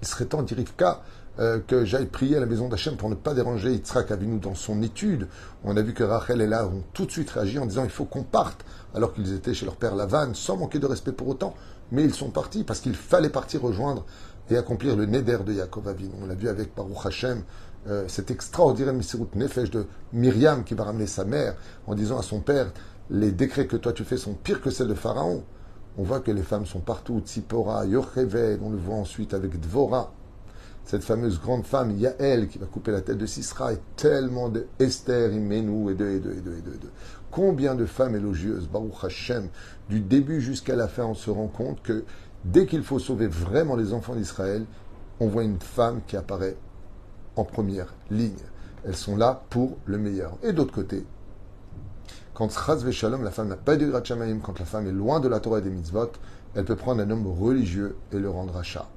Il 0.00 0.08
serait 0.08 0.26
temps, 0.26 0.42
dit 0.42 0.54
Rivka, 0.54 1.02
euh, 1.38 1.60
que 1.66 1.84
j'aille 1.84 2.06
prier 2.06 2.36
à 2.36 2.40
la 2.40 2.46
maison 2.46 2.68
d'Hachem 2.68 2.96
pour 2.96 3.08
ne 3.08 3.14
pas 3.14 3.34
déranger 3.34 3.72
Yitzhak 3.72 4.10
Avinu 4.10 4.38
dans 4.38 4.54
son 4.54 4.82
étude. 4.82 5.28
On 5.64 5.76
a 5.76 5.82
vu 5.82 5.94
que 5.94 6.04
Rachel 6.04 6.40
et 6.40 6.46
là 6.46 6.66
ont 6.66 6.82
tout 6.92 7.06
de 7.06 7.10
suite 7.10 7.30
réagi 7.30 7.58
en 7.58 7.66
disant 7.66 7.84
il 7.84 7.90
faut 7.90 8.04
qu'on 8.04 8.22
parte, 8.22 8.64
alors 8.94 9.14
qu'ils 9.14 9.32
étaient 9.32 9.54
chez 9.54 9.64
leur 9.64 9.76
père 9.76 9.94
Lavan, 9.94 10.34
sans 10.34 10.56
manquer 10.56 10.78
de 10.78 10.86
respect 10.86 11.12
pour 11.12 11.28
autant 11.28 11.54
mais 11.92 12.02
ils 12.02 12.14
sont 12.14 12.30
partis 12.30 12.64
parce 12.64 12.80
qu'il 12.80 12.94
fallait 12.94 13.28
partir 13.28 13.62
rejoindre 13.62 14.04
et 14.50 14.56
accomplir 14.56 14.96
le 14.96 15.06
Neder 15.06 15.38
de 15.46 15.52
Yaakov 15.52 15.86
Avinu. 15.86 16.10
On 16.20 16.26
l'a 16.26 16.34
vu 16.34 16.48
avec 16.48 16.74
Baruch 16.74 17.06
Hashem, 17.06 17.42
euh, 17.86 18.04
cet 18.08 18.30
extraordinaire 18.30 18.94
Misirut 18.94 19.28
Nefesh 19.34 19.70
de 19.70 19.86
Myriam 20.12 20.64
qui 20.64 20.74
va 20.74 20.84
ramener 20.84 21.06
sa 21.06 21.24
mère 21.24 21.54
en 21.86 21.94
disant 21.94 22.18
à 22.18 22.22
son 22.22 22.40
père 22.40 22.72
Les 23.10 23.32
décrets 23.32 23.66
que 23.66 23.76
toi 23.76 23.92
tu 23.92 24.04
fais 24.04 24.16
sont 24.16 24.34
pires 24.34 24.60
que 24.60 24.70
celles 24.70 24.88
de 24.88 24.94
Pharaon. 24.94 25.44
On 25.98 26.02
voit 26.02 26.20
que 26.20 26.30
les 26.30 26.42
femmes 26.42 26.66
sont 26.66 26.80
partout, 26.80 27.20
Tzipora, 27.20 27.84
Yocheved, 27.86 28.60
on 28.62 28.70
le 28.70 28.78
voit 28.78 28.96
ensuite 28.96 29.34
avec 29.34 29.60
Dvora. 29.60 30.12
Cette 30.84 31.04
fameuse 31.04 31.40
grande 31.40 31.64
femme, 31.64 31.92
Yael, 31.92 32.48
qui 32.48 32.58
va 32.58 32.66
couper 32.66 32.90
la 32.90 33.02
tête 33.02 33.18
de 33.18 33.26
Sisra, 33.26 33.72
et 33.72 33.78
tellement 33.96 34.48
de 34.48 34.66
Esther, 34.78 35.32
et 35.32 35.38
de, 35.38 35.90
et 35.90 35.94
de, 35.94 36.14
et 36.14 36.20
de, 36.20 36.32
et 36.32 36.40
de. 36.40 36.88
Combien 37.30 37.74
de 37.74 37.86
femmes 37.86 38.16
élogieuses, 38.16 38.68
Baruch 38.68 39.04
Hashem, 39.04 39.48
du 39.88 40.00
début 40.00 40.40
jusqu'à 40.40 40.74
la 40.74 40.88
fin, 40.88 41.04
on 41.04 41.14
se 41.14 41.30
rend 41.30 41.46
compte 41.46 41.82
que 41.82 42.04
dès 42.44 42.66
qu'il 42.66 42.82
faut 42.82 42.98
sauver 42.98 43.26
vraiment 43.26 43.76
les 43.76 43.92
enfants 43.92 44.16
d'Israël, 44.16 44.64
on 45.20 45.28
voit 45.28 45.44
une 45.44 45.60
femme 45.60 46.00
qui 46.06 46.16
apparaît 46.16 46.56
en 47.36 47.44
première 47.44 47.94
ligne. 48.10 48.32
Elles 48.84 48.96
sont 48.96 49.16
là 49.16 49.44
pour 49.50 49.78
le 49.84 49.98
meilleur. 49.98 50.36
Et 50.42 50.52
d'autre 50.52 50.74
côté, 50.74 51.04
quand 52.34 52.48
la 52.68 53.30
femme 53.30 53.48
n'a 53.48 53.56
pas 53.56 53.76
de 53.76 53.86
Grachamaim, 53.86 54.38
quand 54.38 54.58
la 54.58 54.64
femme 54.64 54.86
est 54.86 54.92
loin 54.92 55.20
de 55.20 55.28
la 55.28 55.40
Torah 55.40 55.58
et 55.58 55.62
des 55.62 55.70
mitzvot, 55.70 56.12
elle 56.54 56.64
peut 56.64 56.76
prendre 56.76 57.02
un 57.02 57.10
homme 57.10 57.26
religieux 57.26 57.96
et 58.10 58.18
le 58.18 58.30
rendre 58.30 58.56
achat. 58.56 58.88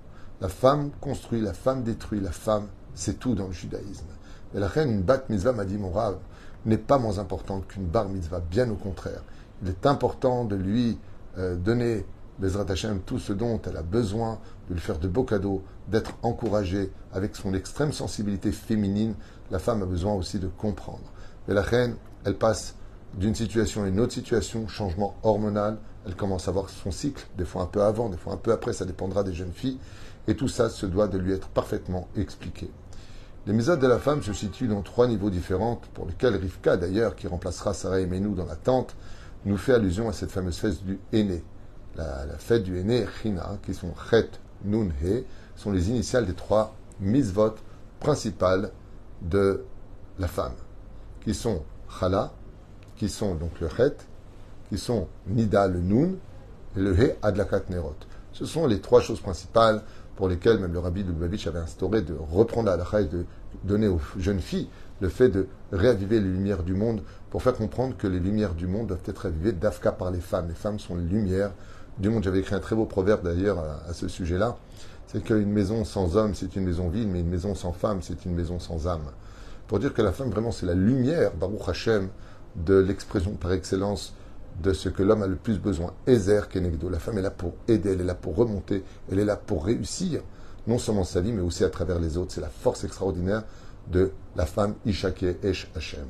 La 0.41 0.49
femme 0.49 0.91
construit, 1.01 1.41
la 1.41 1.53
femme 1.53 1.83
détruit, 1.83 2.21
la 2.21 2.31
femme, 2.31 2.67
c'est 2.93 3.19
tout 3.19 3.35
dans 3.35 3.47
le 3.47 3.53
judaïsme. 3.53 4.07
Et 4.53 4.59
la 4.59 4.67
reine, 4.67 4.89
une 4.89 5.01
bat 5.01 5.23
mitzvah 5.29 5.51
m'a 5.51 5.65
dit, 5.65 5.77
mon 5.77 5.91
rave, 5.91 6.17
n'est 6.65 6.77
pas 6.77 6.97
moins 6.97 7.19
importante 7.19 7.67
qu'une 7.67 7.85
bar 7.85 8.09
mitzvah, 8.09 8.39
bien 8.39 8.69
au 8.69 8.75
contraire. 8.75 9.21
Il 9.61 9.69
est 9.69 9.85
important 9.85 10.45
de 10.45 10.55
lui 10.55 10.97
euh, 11.37 11.55
donner, 11.55 12.05
Bezrat 12.39 12.69
Hashem, 12.69 13.01
tout 13.05 13.19
ce 13.19 13.33
dont 13.33 13.61
elle 13.65 13.77
a 13.77 13.81
besoin, 13.81 14.39
de 14.69 14.73
lui 14.73 14.81
faire 14.81 14.99
de 14.99 15.07
beaux 15.07 15.23
cadeaux, 15.23 15.61
d'être 15.89 16.17
encouragée 16.23 16.91
avec 17.13 17.35
son 17.35 17.53
extrême 17.53 17.91
sensibilité 17.91 18.51
féminine. 18.51 19.15
La 19.51 19.59
femme 19.59 19.83
a 19.83 19.85
besoin 19.85 20.13
aussi 20.13 20.39
de 20.39 20.47
comprendre. 20.47 21.11
Et 21.47 21.53
la 21.53 21.61
reine, 21.61 21.95
elle 22.23 22.37
passe 22.37 22.75
d'une 23.17 23.35
situation 23.35 23.83
à 23.83 23.87
une 23.87 23.99
autre 23.99 24.13
situation, 24.13 24.67
changement 24.67 25.15
hormonal, 25.23 25.77
elle 26.05 26.15
commence 26.15 26.47
à 26.47 26.51
avoir 26.51 26.69
son 26.69 26.91
cycle, 26.91 27.25
des 27.37 27.45
fois 27.45 27.63
un 27.63 27.67
peu 27.67 27.81
avant, 27.81 28.09
des 28.09 28.17
fois 28.17 28.33
un 28.33 28.37
peu 28.37 28.51
après, 28.51 28.73
ça 28.73 28.85
dépendra 28.85 29.23
des 29.23 29.33
jeunes 29.33 29.53
filles, 29.53 29.79
et 30.27 30.35
tout 30.35 30.47
ça 30.47 30.69
se 30.69 30.85
doit 30.85 31.07
de 31.07 31.17
lui 31.17 31.33
être 31.33 31.47
parfaitement 31.47 32.07
expliqué. 32.15 32.69
Les 33.47 33.53
méthodes 33.53 33.79
de 33.79 33.87
la 33.87 33.99
femme 33.99 34.23
se 34.23 34.33
situent 34.33 34.67
dans 34.67 34.81
trois 34.81 35.07
niveaux 35.07 35.29
différents, 35.29 35.79
pour 35.93 36.07
lesquels 36.07 36.35
Rivka, 36.35 36.77
d'ailleurs, 36.77 37.15
qui 37.15 37.27
remplacera 37.27 37.73
Sarah 37.73 37.99
et 37.99 38.05
Menou 38.05 38.33
dans 38.33 38.45
la 38.45 38.55
tente, 38.55 38.95
nous 39.45 39.57
fait 39.57 39.73
allusion 39.73 40.09
à 40.09 40.13
cette 40.13 40.31
fameuse 40.31 40.57
fête 40.57 40.83
du 40.83 40.99
Aîné. 41.13 41.43
La, 41.95 42.25
fête 42.39 42.63
du 42.63 42.77
Aîné, 42.77 43.05
China, 43.21 43.57
qui 43.63 43.73
sont 43.73 43.93
Chet, 44.09 44.29
Nun, 44.65 44.89
He, 45.01 45.23
sont 45.55 45.71
les 45.71 45.89
initiales 45.89 46.25
des 46.25 46.33
trois 46.33 46.75
misvot 46.99 47.53
principales 47.99 48.71
de 49.21 49.63
la 50.19 50.27
femme, 50.27 50.55
qui 51.23 51.33
sont 51.33 51.63
Chala, 51.99 52.33
qui 52.97 53.09
sont 53.09 53.35
donc 53.35 53.59
le 53.59 53.69
Chet, 53.69 53.95
qui 54.69 54.77
sont 54.77 55.07
Nida, 55.27 55.67
le 55.67 55.79
Nun, 55.79 56.15
et 56.75 56.79
le 56.79 56.97
He, 56.99 57.15
Adlakat 57.21 57.63
Nerot. 57.69 57.95
Ce 58.33 58.45
sont 58.45 58.67
les 58.67 58.81
trois 58.81 59.01
choses 59.01 59.21
principales 59.21 59.81
pour 60.15 60.27
lesquels 60.27 60.59
même 60.59 60.73
le 60.73 60.79
rabbi 60.79 61.03
Lubavitch 61.03 61.47
avait 61.47 61.59
instauré 61.59 62.01
de 62.01 62.13
reprendre 62.13 62.71
à 62.71 62.77
la 62.77 63.01
et 63.01 63.05
de 63.05 63.25
donner 63.63 63.87
aux 63.87 63.99
jeunes 64.17 64.39
filles 64.39 64.69
le 65.01 65.09
fait 65.09 65.29
de 65.29 65.47
réaviver 65.71 66.19
les 66.19 66.29
lumières 66.29 66.63
du 66.63 66.73
monde 66.73 67.01
pour 67.29 67.43
faire 67.43 67.53
comprendre 67.53 67.97
que 67.97 68.07
les 68.07 68.19
lumières 68.19 68.53
du 68.53 68.67
monde 68.67 68.87
doivent 68.87 69.03
être 69.05 69.23
ravivées 69.23 69.51
d'Afka 69.51 69.91
par 69.91 70.11
les 70.11 70.21
femmes. 70.21 70.47
Les 70.47 70.53
femmes 70.55 70.79
sont 70.79 70.95
les 70.95 71.03
lumières 71.03 71.51
du 71.97 72.09
monde. 72.09 72.23
J'avais 72.23 72.39
écrit 72.39 72.55
un 72.55 72.59
très 72.59 72.75
beau 72.75 72.85
proverbe 72.85 73.23
d'ailleurs 73.23 73.59
à, 73.59 73.93
ce 73.93 74.07
sujet-là. 74.07 74.57
C'est 75.07 75.23
qu'une 75.23 75.51
maison 75.51 75.83
sans 75.83 76.15
homme, 76.15 76.33
c'est 76.33 76.55
une 76.55 76.63
maison 76.63 76.89
vide, 76.89 77.09
mais 77.09 77.19
une 77.19 77.29
maison 77.29 77.55
sans 77.55 77.73
femme, 77.73 77.99
c'est 78.01 78.25
une 78.25 78.35
maison 78.35 78.59
sans 78.59 78.87
âme. 78.87 79.11
Pour 79.67 79.79
dire 79.79 79.93
que 79.93 80.01
la 80.01 80.11
femme, 80.11 80.29
vraiment, 80.29 80.51
c'est 80.51 80.65
la 80.65 80.73
lumière, 80.73 81.33
Baruch 81.33 81.67
Hashem, 81.67 82.09
de 82.55 82.75
l'expression 82.75 83.31
par 83.31 83.51
excellence 83.51 84.13
de 84.61 84.73
ce 84.73 84.89
que 84.89 85.03
l'homme 85.03 85.23
a 85.23 85.27
le 85.27 85.35
plus 85.35 85.59
besoin. 85.59 85.93
Ezer 86.07 86.47
Kenegdo. 86.47 86.89
La 86.89 86.99
femme 86.99 87.17
est 87.17 87.21
là 87.21 87.31
pour 87.31 87.53
aider, 87.67 87.91
elle 87.93 88.01
est 88.01 88.05
là 88.05 88.15
pour 88.15 88.35
remonter, 88.35 88.83
elle 89.11 89.19
est 89.19 89.25
là 89.25 89.35
pour 89.35 89.65
réussir, 89.65 90.21
non 90.67 90.77
seulement 90.77 91.03
sa 91.03 91.21
vie, 91.21 91.33
mais 91.33 91.41
aussi 91.41 91.63
à 91.63 91.69
travers 91.69 91.99
les 91.99 92.17
autres. 92.17 92.33
C'est 92.33 92.41
la 92.41 92.49
force 92.49 92.83
extraordinaire 92.83 93.43
de 93.91 94.11
la 94.35 94.45
femme 94.45 94.75
Ishake 94.85 95.43
Esh 95.43 95.69
Hashem. 95.75 96.05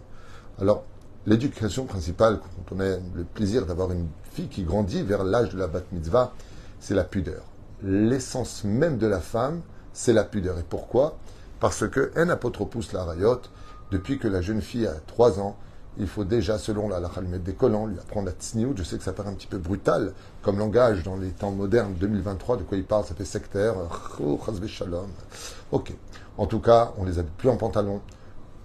Alors, 0.62 0.84
l'éducation 1.26 1.86
principale, 1.86 2.40
quand 2.40 2.76
on 2.76 2.80
a 2.80 2.98
le 2.98 3.24
plaisir 3.34 3.66
d'avoir 3.66 3.92
une 3.92 4.08
fille 4.32 4.48
qui 4.48 4.64
grandit 4.64 5.02
vers 5.02 5.24
l'âge 5.24 5.50
de 5.50 5.58
la 5.58 5.68
bat 5.68 5.82
mitzvah, 5.92 6.34
c'est 6.80 6.94
la 6.94 7.04
pudeur. 7.04 7.44
L'essence 7.84 8.64
même 8.64 8.98
de 8.98 9.08
la 9.08 9.20
femme, 9.20 9.62
c'est 9.92 10.14
la 10.14 10.24
pudeur. 10.24 10.58
Et 10.60 10.66
pourquoi? 10.68 11.18
Parce 11.60 11.88
que 11.88 12.12
un 12.16 12.30
apotropous 12.30 12.94
la 12.94 13.04
rayot, 13.04 13.42
depuis 13.92 14.20
que 14.20 14.28
la 14.28 14.42
jeune 14.42 14.62
fille 14.62 14.88
a 14.88 14.94
trois 15.08 15.40
ans, 15.40 15.58
il 15.98 16.08
faut 16.08 16.26
déjà, 16.26 16.58
selon 16.58 16.90
la 16.90 17.00
mettre 17.00 17.44
des 17.44 17.54
collants, 17.54 17.86
lui 17.86 17.98
apprendre 17.98 18.28
la 18.28 18.34
tsniout. 18.34 18.74
Je 18.76 18.84
sais 18.84 18.98
que 18.98 19.04
ça 19.04 19.14
paraît 19.14 19.30
un 19.30 19.34
petit 19.34 19.48
peu 19.48 19.58
brutal 19.58 20.14
comme 20.42 20.60
langage 20.60 21.04
dans 21.04 21.16
les 21.16 21.30
temps 21.30 21.52
modernes 21.52 21.94
2023. 21.94 22.58
De 22.58 22.64
quoi 22.64 22.78
il 22.78 22.84
parle 22.84 23.06
Ça 23.06 23.16
fait 23.16 23.26
sectaire. 23.26 23.76
Oh, 24.20 24.40
shalom. 24.68 25.10
Ok. 25.72 25.94
En 26.38 26.48
tout 26.48 26.60
cas, 26.60 26.92
on 26.98 27.06
les 27.06 27.18
habite 27.18 27.34
plus 27.34 27.50
en 27.50 27.56
pantalon. 27.56 28.02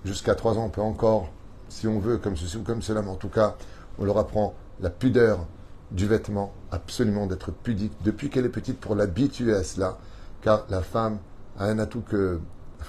Jusqu'à 0.04 0.34
3 0.34 0.58
ans, 0.58 0.64
on 0.64 0.70
peut 0.70 0.80
encore, 0.80 1.28
si 1.68 1.86
on 1.86 2.00
veut, 2.00 2.18
comme 2.18 2.36
ceci 2.36 2.56
ou 2.56 2.62
comme 2.62 2.82
cela, 2.82 3.02
mais 3.02 3.10
en 3.10 3.16
tout 3.16 3.28
cas, 3.28 3.54
on 3.98 4.04
leur 4.04 4.18
apprend 4.18 4.54
la 4.80 4.90
pudeur 4.90 5.46
du 5.92 6.06
vêtement, 6.06 6.52
absolument 6.70 7.26
d'être 7.26 7.52
pudique 7.52 7.92
depuis 8.02 8.30
qu'elle 8.30 8.46
est 8.46 8.50
petite 8.50 8.80
pour 8.80 8.94
l'habituer 8.94 9.54
à 9.54 9.62
cela, 9.62 9.98
car 10.40 10.64
la 10.70 10.80
femme 10.82 11.18
a 11.58 11.66
un 11.66 11.78
atout 11.78 12.00
que, 12.00 12.40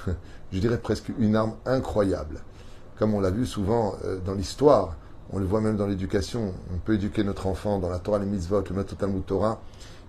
je 0.51 0.59
dirais 0.59 0.77
presque 0.77 1.11
une 1.19 1.35
arme 1.35 1.55
incroyable 1.65 2.41
comme 3.01 3.15
on 3.15 3.19
l'a 3.19 3.31
vu 3.31 3.47
souvent 3.47 3.95
euh, 4.05 4.19
dans 4.23 4.35
l'histoire, 4.35 4.95
On 5.33 5.39
le 5.39 5.45
voit 5.45 5.59
même 5.59 5.75
dans 5.75 5.87
l'éducation. 5.87 6.53
On 6.71 6.77
peut 6.77 6.93
éduquer 6.93 7.23
notre 7.23 7.47
enfant 7.47 7.79
dans 7.79 7.89
la 7.89 7.97
Torah, 7.97 8.19
les 8.19 8.27
mitzvot, 8.27 8.63
le 8.69 8.75
maître 8.75 8.95
Talmud 8.95 9.25
Torah. 9.25 9.59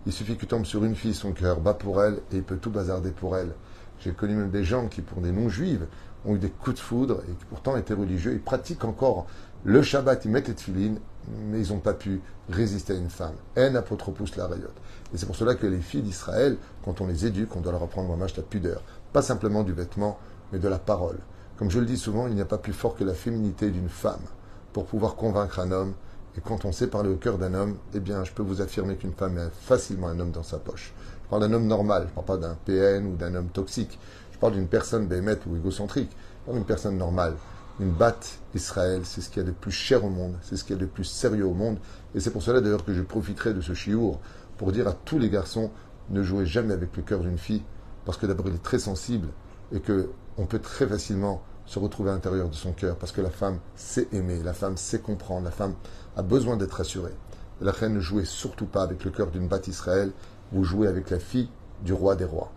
Il 0.05 0.13
suffit 0.13 0.37
qu'il 0.37 0.47
tombe 0.47 0.67
sur 0.67 0.85
une 0.85 0.95
fille, 0.95 1.15
son 1.15 1.33
cœur 1.33 1.61
bat 1.61 1.73
pour 1.73 2.03
elle 2.03 2.17
et 2.33 2.37
il 2.37 2.43
peut 2.43 2.59
tout 2.59 2.71
bazarder 2.71 3.13
pour 3.13 3.35
elle. 3.35 3.55
J'ai 4.01 4.13
connu 4.13 4.35
même 4.35 4.51
des 4.51 4.63
gens 4.63 4.89
qui, 4.89 5.01
pour 5.01 5.23
des 5.23 5.33
non-juives, 5.33 5.87
ont 6.27 6.35
eu 6.35 6.39
des 6.39 6.51
coups 6.51 6.77
de 6.77 6.81
foudre 6.81 7.23
et 7.31 7.33
qui 7.33 7.45
pourtant 7.47 7.79
étaient 7.79 7.95
religieux. 7.95 8.33
Ils 8.33 8.43
pratiquent 8.43 8.85
encore 8.85 9.27
le 9.65 9.81
Shabbat, 9.81 10.27
ils 10.27 10.31
mettent 10.31 10.49
les 10.49 10.55
tefilines, 10.55 10.99
mais 11.47 11.63
ils 11.63 11.73
n'ont 11.73 11.81
pas 11.81 11.95
pu 11.95 12.21
résister 12.51 12.93
à 12.93 12.97
une 12.97 13.09
femme. 13.09 13.37
En 13.57 13.75
apotropous 13.75 14.37
la 14.37 14.49
rayotte. 14.49 14.77
Et 15.15 15.17
c'est 15.17 15.25
pour 15.25 15.37
cela 15.37 15.55
que 15.55 15.67
les 15.67 15.81
filles 15.81 16.03
d'Israël, 16.03 16.59
quand 16.85 17.01
on 17.01 17.07
les 17.07 17.25
éduque, 17.25 17.57
on 17.57 17.61
doit 17.63 17.73
leur 17.73 17.85
apprendre 17.85 18.15
match 18.19 18.37
la 18.37 18.43
pudeur. 18.43 18.83
Pas 19.15 19.23
simplement 19.23 19.63
du 19.63 19.73
vêtement, 19.73 20.19
mais 20.53 20.59
de 20.59 20.69
la 20.69 20.79
parole. 20.79 21.21
Comme 21.63 21.71
je 21.71 21.79
le 21.79 21.87
dis 21.87 21.97
souvent, 21.97 22.27
il 22.27 22.35
n'y 22.35 22.41
a 22.41 22.45
pas 22.45 22.59
plus 22.59 22.73
fort 22.73 22.97
que 22.97 23.05
la 23.05 23.15
féminité 23.15 23.71
d'une 23.71 23.89
femme 23.89 24.25
pour 24.73 24.85
pouvoir 24.85 25.15
convaincre 25.15 25.61
un 25.61 25.71
homme. 25.71 25.95
Et 26.37 26.41
quand 26.41 26.65
on 26.65 26.73
sait 26.73 26.89
parler 26.89 27.09
au 27.09 27.15
cœur 27.15 27.39
d'un 27.39 27.55
homme, 27.55 27.77
eh 27.95 28.01
bien, 28.01 28.25
je 28.25 28.33
peux 28.33 28.43
vous 28.43 28.61
affirmer 28.61 28.97
qu'une 28.97 29.13
femme 29.13 29.39
a 29.39 29.49
facilement 29.49 30.09
un 30.09 30.19
homme 30.19 30.33
dans 30.33 30.43
sa 30.43 30.59
poche. 30.59 30.93
Je 31.23 31.29
parle 31.29 31.43
d'un 31.43 31.53
homme 31.53 31.69
normal, 31.69 32.07
je 32.07 32.09
ne 32.09 32.15
parle 32.17 32.41
pas 32.41 32.49
d'un 32.49 32.57
PN 32.65 33.07
ou 33.07 33.15
d'un 33.15 33.37
homme 33.37 33.47
toxique. 33.47 33.97
Je 34.33 34.39
parle 34.39 34.55
d'une 34.55 34.67
personne 34.67 35.07
béhémète 35.07 35.47
ou 35.47 35.55
égocentrique. 35.55 36.11
Je 36.11 36.47
parle 36.47 36.57
d'une 36.57 36.67
personne 36.67 36.99
normale. 36.99 37.35
Une 37.79 37.93
batte 37.93 38.41
Israël, 38.57 39.03
c'est 39.05 39.21
ce 39.21 39.31
qu'il 39.31 39.45
y 39.45 39.47
a 39.47 39.49
de 39.49 39.55
plus 39.55 39.71
cher 39.71 40.05
au 40.05 40.11
monde, 40.11 40.35
c'est 40.43 40.57
ce 40.57 40.65
qu'il 40.65 40.75
y 40.75 40.79
a 40.81 40.83
de 40.83 40.87
plus 40.87 41.05
sérieux 41.05 41.47
au 41.47 41.55
monde. 41.55 41.79
Et 42.17 42.19
c'est 42.19 42.33
pour 42.33 42.43
cela 42.43 42.61
d'ailleurs 42.61 42.85
que 42.85 42.93
je 42.93 43.03
profiterai 43.03 43.55
de 43.55 43.61
ce 43.61 43.73
chiour 43.73 44.19
pour 44.59 44.73
dire 44.73 44.89
à 44.89 44.95
tous 44.95 45.21
les 45.21 45.31
garçons, 45.31 45.71
ne 46.11 46.25
jouez 46.25 46.45
jamais 46.45 46.75
avec 46.75 46.97
le 46.97 47.05
cœur 47.05 47.21
d'une 47.21 47.39
fille, 47.39 47.63
parce 48.05 48.19
que 48.19 48.27
d'abord 48.27 48.49
il 48.49 48.57
est 48.57 48.63
très 48.65 48.81
sensible 48.81 49.29
et 49.71 49.79
que 49.79 50.11
on 50.39 50.47
peut 50.47 50.59
très 50.59 50.89
facilement 50.89 51.41
se 51.67 51.79
retrouver 51.79 52.11
à 52.11 52.15
l'intérieur 52.15 52.49
de 52.49 52.55
son 52.55 52.73
cœur, 52.73 52.97
parce 52.97 53.13
que 53.13 53.21
la 53.21 53.31
femme 53.31 53.59
sait 53.77 54.09
aimer, 54.13 54.43
la 54.43 54.53
femme 54.53 54.77
sait 54.77 54.99
comprendre, 54.99 55.45
la 55.45 55.51
femme 55.51 55.75
a 56.17 56.23
besoin 56.23 56.57
d'être 56.57 56.73
rassurée. 56.73 57.15
la 57.61 57.73
reine 57.73 57.95
ne 57.95 58.01
jouez 58.01 58.25
surtout 58.25 58.67
pas 58.67 58.83
avec 58.83 59.05
le 59.05 59.11
cœur 59.11 59.31
d'une 59.31 59.47
batte 59.47 59.69
Israël, 59.69 60.11
vous 60.51 60.65
jouez 60.65 60.89
avec 60.89 61.11
la 61.11 61.19
fille 61.19 61.49
du 61.83 61.93
roi 61.93 62.17
des 62.17 62.25
rois. 62.25 62.51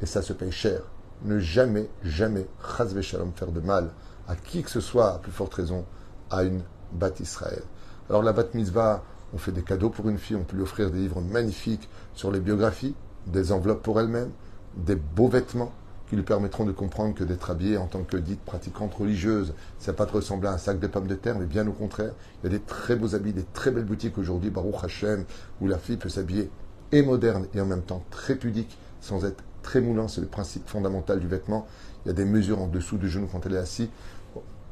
Et 0.00 0.06
ça 0.06 0.20
se 0.20 0.32
paye 0.32 0.52
cher. 0.52 0.82
Ne 1.22 1.38
jamais, 1.38 1.88
jamais, 2.02 2.46
chazve 2.76 3.00
shalom, 3.00 3.32
faire 3.32 3.52
de 3.52 3.60
mal 3.60 3.90
à 4.28 4.36
qui 4.36 4.62
que 4.62 4.70
ce 4.70 4.80
soit, 4.80 5.14
à 5.14 5.18
plus 5.18 5.32
forte 5.32 5.54
raison, 5.54 5.84
à 6.30 6.42
une 6.42 6.62
batte 6.92 7.20
Israël. 7.20 7.62
Alors 8.08 8.22
la 8.22 8.32
bat 8.32 8.44
mitzvah, 8.54 9.02
on 9.34 9.38
fait 9.38 9.52
des 9.52 9.62
cadeaux 9.62 9.90
pour 9.90 10.08
une 10.08 10.18
fille, 10.18 10.36
on 10.36 10.44
peut 10.44 10.56
lui 10.56 10.62
offrir 10.62 10.90
des 10.90 10.98
livres 10.98 11.20
magnifiques 11.20 11.88
sur 12.14 12.30
les 12.30 12.40
biographies, 12.40 12.94
des 13.26 13.52
enveloppes 13.52 13.82
pour 13.82 14.00
elle-même, 14.00 14.30
des 14.76 14.96
beaux 14.96 15.28
vêtements, 15.28 15.72
qui 16.12 16.16
lui 16.16 16.24
permettront 16.24 16.66
de 16.66 16.72
comprendre 16.72 17.14
que 17.14 17.24
d'être 17.24 17.50
habillée 17.50 17.78
en 17.78 17.86
tant 17.86 18.02
que 18.02 18.18
dite 18.18 18.42
pratiquante 18.42 18.92
religieuse, 18.92 19.54
ça 19.78 19.94
pas 19.94 20.04
de 20.04 20.10
ressembler 20.10 20.46
à 20.46 20.52
un 20.52 20.58
sac 20.58 20.78
de 20.78 20.86
pommes 20.86 21.06
de 21.06 21.14
terre, 21.14 21.38
mais 21.38 21.46
bien 21.46 21.66
au 21.66 21.72
contraire. 21.72 22.12
Il 22.44 22.52
y 22.52 22.54
a 22.54 22.58
des 22.58 22.62
très 22.62 22.96
beaux 22.96 23.14
habits, 23.14 23.32
des 23.32 23.46
très 23.54 23.70
belles 23.70 23.86
boutiques 23.86 24.18
aujourd'hui, 24.18 24.50
Baruch 24.50 24.74
Hashem, 24.84 25.24
où 25.62 25.68
la 25.68 25.78
fille 25.78 25.96
peut 25.96 26.10
s'habiller 26.10 26.50
et 26.92 27.00
moderne 27.00 27.46
et 27.54 27.62
en 27.62 27.64
même 27.64 27.80
temps 27.80 28.04
très 28.10 28.34
pudique, 28.34 28.76
sans 29.00 29.24
être 29.24 29.42
très 29.62 29.80
moulant. 29.80 30.06
C'est 30.06 30.20
le 30.20 30.26
principe 30.26 30.68
fondamental 30.68 31.18
du 31.18 31.26
vêtement. 31.26 31.66
Il 32.04 32.08
y 32.08 32.10
a 32.10 32.14
des 32.14 32.26
mesures 32.26 32.60
en 32.60 32.66
dessous 32.66 32.98
du 32.98 33.08
genou 33.08 33.26
quand 33.32 33.46
elle 33.46 33.54
est 33.54 33.58
assise, 33.58 33.88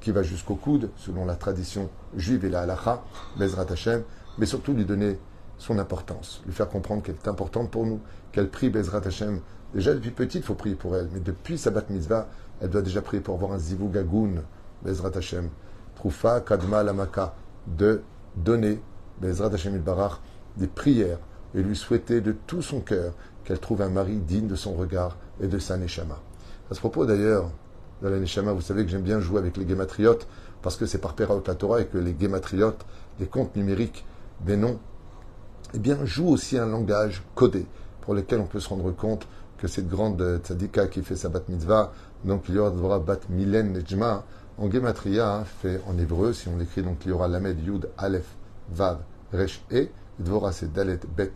qui 0.02 0.10
va 0.10 0.22
jusqu'au 0.22 0.56
coude, 0.56 0.90
selon 0.98 1.24
la 1.24 1.36
tradition 1.36 1.88
juive 2.18 2.44
et 2.44 2.50
la 2.50 2.60
halacha, 2.60 3.02
Bezrat 3.38 3.64
Hashem, 3.72 4.02
mais 4.36 4.44
surtout 4.44 4.74
lui 4.74 4.84
donner 4.84 5.16
son 5.56 5.78
importance, 5.78 6.42
lui 6.44 6.52
faire 6.52 6.68
comprendre 6.68 7.02
qu'elle 7.02 7.16
est 7.16 7.28
importante 7.28 7.70
pour 7.70 7.86
nous, 7.86 8.00
qu'elle 8.32 8.48
prie 8.48 8.70
Bezrat 8.70 9.02
Hashem 9.06 9.40
Déjà, 9.74 9.94
depuis 9.94 10.10
petite, 10.10 10.42
il 10.42 10.46
faut 10.46 10.54
prier 10.54 10.74
pour 10.74 10.96
elle. 10.96 11.08
Mais 11.12 11.20
depuis 11.20 11.56
sa 11.56 11.70
bat 11.70 11.84
mitzvah, 11.88 12.28
elle 12.60 12.70
doit 12.70 12.82
déjà 12.82 13.02
prier 13.02 13.22
pour 13.22 13.36
avoir 13.36 13.52
un 13.52 13.58
zivug 13.58 13.96
agoun, 13.96 14.42
Bezrat 14.82 15.16
Hashem. 15.16 15.48
Troufa, 15.94 16.40
Kadma, 16.40 16.82
Lamaka. 16.82 17.34
De 17.66 18.02
donner, 18.36 18.80
Bezrat 19.20 19.52
Hashem 19.52 19.78
Barach, 19.78 20.20
des 20.56 20.66
prières 20.66 21.18
et 21.54 21.62
lui 21.62 21.76
souhaiter 21.76 22.20
de 22.20 22.34
tout 22.46 22.62
son 22.62 22.80
cœur 22.80 23.12
qu'elle 23.44 23.58
trouve 23.58 23.82
un 23.82 23.88
mari 23.88 24.16
digne 24.16 24.46
de 24.46 24.56
son 24.56 24.74
regard 24.74 25.16
et 25.40 25.46
de 25.46 25.58
sa 25.58 25.76
neshama. 25.76 26.18
À 26.70 26.74
ce 26.74 26.80
propos 26.80 27.06
d'ailleurs, 27.06 27.50
de 28.02 28.08
la 28.08 28.18
neshama, 28.18 28.52
vous 28.52 28.60
savez 28.60 28.84
que 28.84 28.90
j'aime 28.90 29.02
bien 29.02 29.20
jouer 29.20 29.38
avec 29.38 29.56
les 29.56 29.68
gématriotes 29.68 30.26
parce 30.62 30.76
que 30.76 30.86
c'est 30.86 30.98
par 30.98 31.14
Peraot 31.14 31.42
la 31.46 31.54
Torah 31.54 31.80
et 31.80 31.86
que 31.86 31.98
les 31.98 32.14
gématriotes, 32.18 32.84
les 33.18 33.26
comptes 33.26 33.56
numériques 33.56 34.04
des 34.40 34.56
noms, 34.56 34.78
eh 35.74 35.78
bien, 35.78 36.04
jouent 36.04 36.30
aussi 36.30 36.58
un 36.58 36.66
langage 36.66 37.22
codé 37.34 37.66
lequel 38.14 38.40
on 38.40 38.46
peut 38.46 38.60
se 38.60 38.68
rendre 38.68 38.90
compte 38.92 39.26
que 39.58 39.68
cette 39.68 39.88
grande 39.88 40.40
tzadika 40.42 40.86
qui 40.86 41.02
fait 41.02 41.16
sa 41.16 41.28
bat 41.28 41.42
mitzvah, 41.48 41.92
donc 42.24 42.44
il 42.48 42.54
y 42.54 42.58
aura 42.58 42.98
bat 42.98 43.20
milen 43.28 43.72
nejma, 43.72 44.24
en 44.58 44.70
gematria, 44.70 45.36
hein, 45.36 45.44
fait 45.44 45.80
en 45.86 45.98
hébreu, 45.98 46.32
si 46.32 46.48
on 46.48 46.56
l'écrit, 46.56 46.82
donc 46.82 46.98
il 47.04 47.10
y 47.10 47.12
aura 47.12 47.28
lamed 47.28 47.58
yud 47.64 47.88
aleph 47.98 48.36
vav 48.70 48.98
resh 49.32 49.62
e, 49.70 49.88
dvora 50.18 50.52
c'est 50.52 50.72
dalet 50.72 51.00
bet 51.16 51.32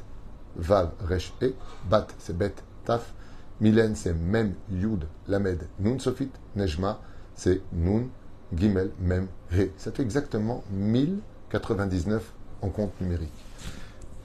vav 0.56 0.92
resh 1.06 1.32
e, 1.42 1.52
bat 1.88 2.06
c'est 2.18 2.36
bet 2.36 2.54
taf, 2.84 3.12
milen 3.60 3.94
c'est 3.94 4.14
mem 4.14 4.54
yud 4.70 5.04
lamed 5.28 5.66
nun 5.80 5.98
sofit, 5.98 6.30
nejma 6.56 7.00
c'est 7.34 7.60
nun 7.72 8.08
gimel 8.54 8.90
mem 9.00 9.28
he. 9.52 9.70
Ça 9.76 9.92
fait 9.92 10.02
exactement 10.02 10.64
1099 10.70 12.32
en 12.62 12.68
compte 12.68 12.98
numérique. 13.00 13.30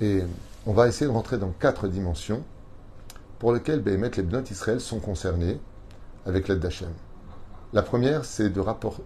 Et 0.02 0.24
on 0.66 0.74
va 0.74 0.88
essayer 0.88 1.08
de 1.08 1.16
rentrer 1.16 1.38
dans 1.38 1.52
quatre 1.52 1.88
dimensions 1.88 2.44
pour 3.40 3.54
lesquels 3.54 3.82
Béhémet, 3.82 4.12
les 4.18 4.24
Bnot 4.24 4.44
Israël 4.52 4.82
sont 4.82 5.00
concernés 5.00 5.60
avec 6.26 6.48
l'aide 6.48 6.60
d'Hachem. 6.60 6.92
La 7.72 7.82
première, 7.82 8.26
c'est 8.26 8.50
de 8.50 8.60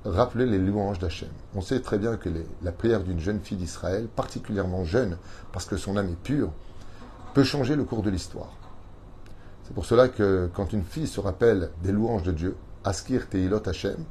rappeler 0.06 0.46
les 0.46 0.58
louanges 0.58 0.98
d'Hachem. 0.98 1.30
On 1.54 1.62
sait 1.62 1.82
très 1.82 2.00
bien 2.00 2.18
que 2.18 2.30
la 2.64 2.72
prière 2.72 3.04
d'une 3.04 3.20
jeune 3.20 3.40
fille 3.40 3.58
d'Israël, 3.58 4.08
particulièrement 4.08 4.84
jeune, 4.84 5.18
parce 5.52 5.66
que 5.66 5.78
son 5.78 5.98
âme 5.98 6.10
est 6.10 6.24
pure, 6.24 6.52
peut 7.34 7.44
changer 7.44 7.76
le 7.76 7.84
cours 7.84 8.02
de 8.02 8.10
l'histoire. 8.10 8.54
C'est 9.64 9.74
pour 9.74 9.86
cela 9.86 10.08
que 10.08 10.50
quand 10.54 10.74
une 10.74 10.84
fille 10.84 11.08
se 11.08 11.20
rappelle 11.20 11.70
des 11.84 11.92
louanges 11.92 12.24
de 12.24 12.32
Dieu, 12.32 12.56
Askir 12.84 13.30
Teilot 13.30 13.68
Hachem, 13.68 14.04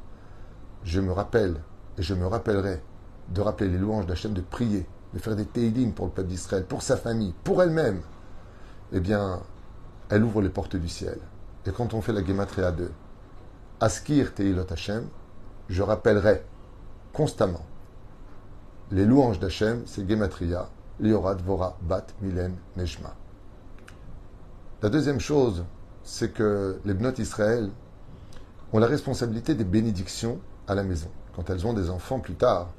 je 0.83 1.01
me 1.01 1.11
rappelle 1.11 1.59
et 1.97 2.03
je 2.03 2.13
me 2.13 2.25
rappellerai 2.25 2.81
de 3.29 3.41
rappeler 3.41 3.69
les 3.69 3.77
louanges 3.77 4.05
d'Hachem, 4.05 4.33
de 4.33 4.41
prier, 4.41 4.85
de 5.13 5.19
faire 5.19 5.35
des 5.35 5.45
Teilim 5.45 5.93
pour 5.93 6.05
le 6.05 6.11
peuple 6.11 6.29
d'Israël, 6.29 6.65
pour 6.65 6.81
sa 6.81 6.97
famille, 6.97 7.33
pour 7.43 7.61
elle-même. 7.61 8.01
Eh 8.91 8.99
bien, 8.99 9.41
elle 10.09 10.23
ouvre 10.23 10.41
les 10.41 10.49
portes 10.49 10.75
du 10.75 10.89
ciel. 10.89 11.19
Et 11.65 11.71
quand 11.71 11.93
on 11.93 12.01
fait 12.01 12.13
la 12.13 12.23
Gematria 12.23 12.71
2, 12.71 12.91
Askir 13.79 14.33
Teilot 14.33 14.71
Hashem, 14.71 15.07
je 15.69 15.81
rappellerai 15.81 16.43
constamment 17.13 17.65
les 18.93 19.05
louanges 19.05 19.39
d'Hachem, 19.39 19.81
c'est 19.85 20.07
Gematria, 20.07 20.69
Liorad 20.99 21.41
Vora 21.41 21.77
Bat 21.81 22.07
Milen 22.21 22.55
Neshma. 22.77 23.15
La 24.83 24.89
deuxième 24.89 25.19
chose, 25.19 25.63
c'est 26.03 26.31
que 26.31 26.79
les 26.85 26.93
Bnot 26.93 27.13
Israël 27.17 27.71
ont 28.71 28.79
la 28.79 28.85
responsabilité 28.85 29.55
des 29.55 29.63
bénédictions 29.63 30.39
à 30.67 30.75
la 30.75 30.83
maison. 30.83 31.09
Quand 31.35 31.49
elles 31.49 31.65
ont 31.65 31.73
des 31.73 31.89
enfants 31.89 32.19
plus 32.19 32.35
tard, 32.35 32.69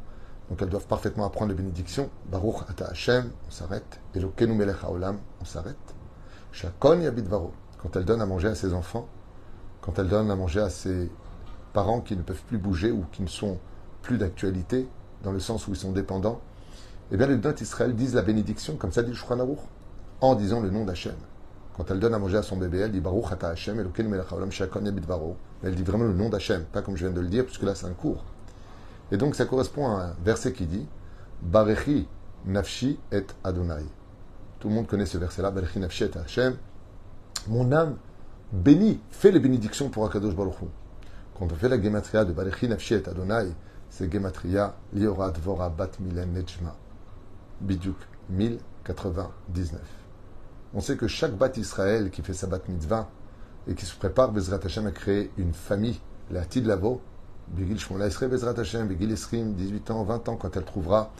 donc 0.48 0.60
elles 0.60 0.68
doivent 0.68 0.86
parfaitement 0.86 1.24
apprendre 1.24 1.50
les 1.50 1.56
bénédictions. 1.56 2.10
Baruch 2.30 2.56
Ata 2.68 2.86
Hashem, 2.86 3.30
on 3.46 3.50
s'arrête. 3.50 4.00
Elokenu 4.14 4.54
Melech 4.54 4.84
Haolam, 4.84 5.18
on 5.40 5.44
s'arrête. 5.44 5.76
Shakon 6.52 7.00
Yabidvaro, 7.00 7.52
quand 7.82 7.96
elle 7.96 8.04
donne 8.04 8.20
à 8.20 8.26
manger 8.26 8.48
à 8.48 8.54
ses 8.54 8.74
enfants, 8.74 9.08
quand 9.80 9.98
elle 9.98 10.08
donne 10.08 10.30
à 10.30 10.36
manger 10.36 10.60
à 10.60 10.70
ses 10.70 11.10
parents 11.72 12.00
qui 12.00 12.16
ne 12.16 12.22
peuvent 12.22 12.42
plus 12.46 12.58
bouger 12.58 12.90
ou 12.90 13.04
qui 13.10 13.22
ne 13.22 13.26
sont 13.28 13.58
plus 14.02 14.18
d'actualité, 14.18 14.88
dans 15.22 15.32
le 15.32 15.40
sens 15.40 15.66
où 15.66 15.70
ils 15.72 15.76
sont 15.76 15.92
dépendants, 15.92 16.40
eh 17.10 17.16
bien 17.16 17.26
les 17.26 17.36
notes 17.36 17.60
Israël 17.60 17.94
disent 17.94 18.14
la 18.14 18.22
bénédiction, 18.22 18.76
comme 18.76 18.92
ça 18.92 19.02
dit 19.02 19.12
le 19.12 19.46
en 20.20 20.34
disant 20.34 20.60
le 20.60 20.70
nom 20.70 20.84
d'Hachem. 20.84 21.16
Quand 21.76 21.90
elle 21.90 21.98
donne 21.98 22.14
à 22.14 22.18
manger 22.18 22.36
à 22.36 22.42
son 22.42 22.56
bébé, 22.56 22.78
elle 22.78 22.92
dit 22.92 23.00
Baruch 23.00 23.32
Ata 23.32 23.48
Hashem, 23.48 23.80
Elokeinu 23.80 24.08
Melech 24.08 24.30
Haolam, 24.30 24.52
Shakon 24.52 24.84
Yabidvaro. 24.84 25.36
Elle 25.62 25.74
dit 25.74 25.82
vraiment 25.82 26.04
le 26.04 26.12
nom 26.12 26.28
d'Hachem, 26.28 26.64
pas 26.64 26.82
comme 26.82 26.96
je 26.96 27.06
viens 27.06 27.14
de 27.14 27.20
le 27.20 27.28
dire, 27.28 27.44
puisque 27.44 27.62
là 27.62 27.74
c'est 27.74 27.86
un 27.86 27.94
cours. 27.94 28.24
Et 29.10 29.16
donc 29.16 29.34
ça 29.34 29.44
correspond 29.44 29.88
à 29.88 30.02
un 30.02 30.14
verset 30.24 30.52
qui 30.52 30.66
dit 30.66 30.86
Barechi 31.42 32.08
Nafshi 32.46 32.98
et 33.12 33.26
Adonai. 33.42 33.84
Tout 34.58 34.68
le 34.68 34.74
monde 34.74 34.86
connaît 34.86 35.06
ce 35.06 35.18
verset-là. 35.18 35.52
Mon 37.48 37.72
âme 37.72 37.96
bénit, 38.52 39.00
fait 39.10 39.30
les 39.30 39.40
bénédictions 39.40 39.90
pour 39.90 40.06
Akadosh 40.06 40.34
Baruch 40.34 40.54
Quand 41.38 41.50
on 41.52 41.54
fait 41.54 41.68
la 41.68 41.80
gematria 41.80 42.24
de 42.24 42.32
Barechi 42.32 42.68
Nafshet 42.68 43.08
Adonai, 43.08 43.52
c'est 43.90 44.10
gematria 44.10 44.74
Liora 44.92 45.30
Dvora 45.30 45.68
Bat 45.68 45.90
Milen 46.00 46.32
Nejma. 46.32 46.74
Biduk 47.60 47.96
1099. 48.30 49.80
On 50.74 50.80
sait 50.80 50.96
que 50.96 51.06
chaque 51.06 51.36
bat 51.36 51.52
Israël 51.56 52.10
qui 52.10 52.22
fait 52.22 52.32
sa 52.32 52.46
bat 52.46 52.60
mitzvah 52.68 53.08
et 53.68 53.74
qui 53.74 53.86
se 53.86 53.96
prépare, 53.96 54.32
Bezrat 54.32 54.60
Hashem, 54.64 54.86
à 54.86 54.90
créer 54.90 55.30
une 55.38 55.54
famille, 55.54 56.00
la 56.30 56.44
Tidlavo, 56.44 57.00
Begil 57.48 57.78
Shmola 57.78 58.06
Esre 58.06 58.28
Bezrat 58.28 58.58
Hashem, 58.58 58.88
Begil 58.88 59.12
Esrim, 59.12 59.54
18 59.54 59.90
ans, 59.90 60.04
20 60.04 60.28
ans, 60.28 60.36
quand 60.36 60.56
elle 60.56 60.64
trouvera, 60.64 61.12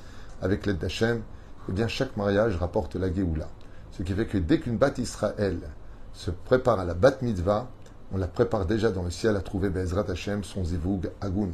avec 0.43 0.67
l'aide 0.67 0.79
d'Hachem, 0.79 1.23
eh 1.69 1.73
bien 1.73 1.89
chaque 1.89 2.17
mariage 2.17 2.57
rapporte 2.57 2.97
la 2.97 3.13
Géoula. 3.13 3.49
Ce 3.93 4.03
qui 4.03 4.13
fait 4.13 4.27
que 4.27 4.39
dès 4.39 4.59
qu'une 4.59 4.77
bat 4.77 4.93
Israël 4.99 5.59
se 6.13 6.31
prépare 6.31 6.81
à 6.81 6.85
la 6.85 6.95
bat 6.95 7.17
mitzvah, 7.23 7.69
on 8.13 8.17
la 8.17 8.27
prépare 8.27 8.67
déjà 8.67 8.91
dans 8.91 9.03
le 9.03 9.11
ciel 9.11 9.37
à 9.37 9.41
trouver 9.41 9.71
Bezrat 9.71 10.11
Hashem, 10.11 10.45
son 10.45 10.65
zivug 10.65 11.11
Agun, 11.21 11.51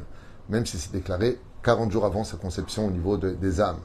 même 0.48 0.66
si 0.66 0.78
c'est 0.78 0.92
déclaré 0.92 1.38
40 1.62 1.90
jours 1.90 2.06
avant 2.06 2.24
sa 2.24 2.36
conception 2.36 2.86
au 2.86 2.90
niveau 2.90 3.16
des 3.16 3.60
âmes. 3.60 3.80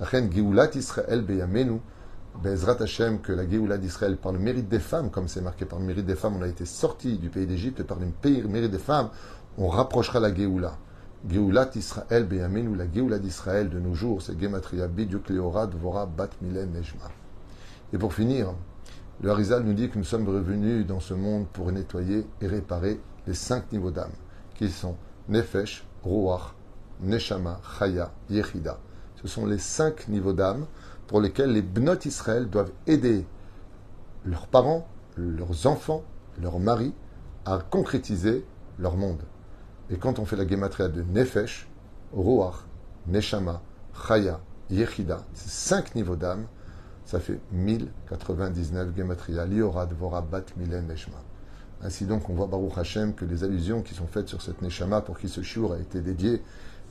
Reine 0.00 0.30
Geulat 0.32 0.70
Israël 0.74 1.22
Beyamenu, 1.22 1.80
Bezrat 2.42 2.80
Hashem, 2.80 3.20
que 3.20 3.32
la 3.32 3.48
Géoula 3.48 3.76
d'Israël, 3.76 4.16
par 4.16 4.32
le 4.32 4.38
mérite 4.38 4.68
des 4.68 4.78
femmes, 4.78 5.10
comme 5.10 5.28
c'est 5.28 5.40
marqué 5.40 5.64
par 5.64 5.78
le 5.78 5.84
mérite 5.84 6.06
des 6.06 6.14
femmes, 6.14 6.36
on 6.36 6.42
a 6.42 6.48
été 6.48 6.64
sorti 6.64 7.18
du 7.18 7.28
pays 7.28 7.46
d'Égypte, 7.46 7.82
par 7.82 7.98
le 7.98 8.06
mérite 8.48 8.70
des 8.70 8.78
femmes, 8.78 9.10
on 9.58 9.68
rapprochera 9.68 10.20
la 10.20 10.34
Géoula. 10.34 10.78
Géoulat 11.28 11.70
Israël 11.74 12.24
Beyamenu, 12.24 12.74
la 12.76 12.90
Géoula 12.90 13.18
d'Israël 13.18 13.68
de 13.68 13.78
nos 13.78 13.94
jours, 13.94 14.22
c'est 14.22 14.40
Gematria 14.40 14.88
Bidyuk 14.88 15.28
Leora 15.28 15.66
Dvora 15.66 16.06
Bat 16.06 16.30
Nejma. 16.40 17.10
Et 17.92 17.98
pour 17.98 18.14
finir, 18.14 18.54
le 19.22 19.30
Harizal 19.30 19.64
nous 19.64 19.74
dit 19.74 19.90
que 19.90 19.98
nous 19.98 20.04
sommes 20.04 20.26
revenus 20.28 20.86
dans 20.86 21.00
ce 21.00 21.12
monde 21.12 21.46
pour 21.52 21.70
nettoyer 21.72 22.26
et 22.40 22.46
réparer 22.46 22.98
les 23.26 23.34
cinq 23.34 23.70
niveaux 23.70 23.90
d'âme, 23.90 24.12
qui 24.54 24.70
sont 24.70 24.96
Nefesh, 25.28 25.84
Ruach, 26.04 26.54
Neshama, 27.02 27.60
Chaya, 27.78 28.12
Yechida. 28.30 28.78
Ce 29.20 29.28
sont 29.28 29.44
les 29.44 29.58
cinq 29.58 30.08
niveaux 30.08 30.32
d'âme 30.32 30.64
pour 31.06 31.20
lesquels 31.20 31.52
les 31.52 31.60
Bnot 31.60 31.98
Israël 32.06 32.48
doivent 32.48 32.72
aider 32.86 33.26
leurs 34.24 34.46
parents, 34.46 34.88
leurs 35.16 35.66
enfants, 35.66 36.02
leurs 36.40 36.58
maris 36.58 36.94
à 37.44 37.58
concrétiser 37.58 38.46
leur 38.78 38.96
monde. 38.96 39.20
Et 39.92 39.96
quand 39.96 40.20
on 40.20 40.24
fait 40.24 40.36
la 40.36 40.46
gematria 40.46 40.88
de 40.88 41.02
Nefesh, 41.02 41.68
Ruach, 42.12 42.64
Neshama, 43.08 43.60
Chaya, 44.06 44.40
Yechida, 44.70 45.24
cinq 45.34 45.96
niveaux 45.96 46.14
d'âme, 46.14 46.46
ça 47.04 47.18
fait 47.18 47.40
1099 47.50 48.96
gematria, 48.96 49.46
Liora, 49.46 49.86
Dvora, 49.86 50.20
Bat, 50.22 50.44
Milen, 50.56 50.86
Neshma. 50.86 51.16
Ainsi 51.82 52.04
donc, 52.04 52.30
on 52.30 52.34
voit 52.34 52.46
Baruch 52.46 52.78
Hashem 52.78 53.14
que 53.14 53.24
les 53.24 53.42
allusions 53.42 53.82
qui 53.82 53.94
sont 53.94 54.06
faites 54.06 54.28
sur 54.28 54.42
cette 54.42 54.62
Neshama 54.62 55.00
pour 55.00 55.18
qui 55.18 55.28
ce 55.28 55.42
shiur 55.42 55.72
a 55.72 55.78
été 55.78 56.00
dédié 56.00 56.40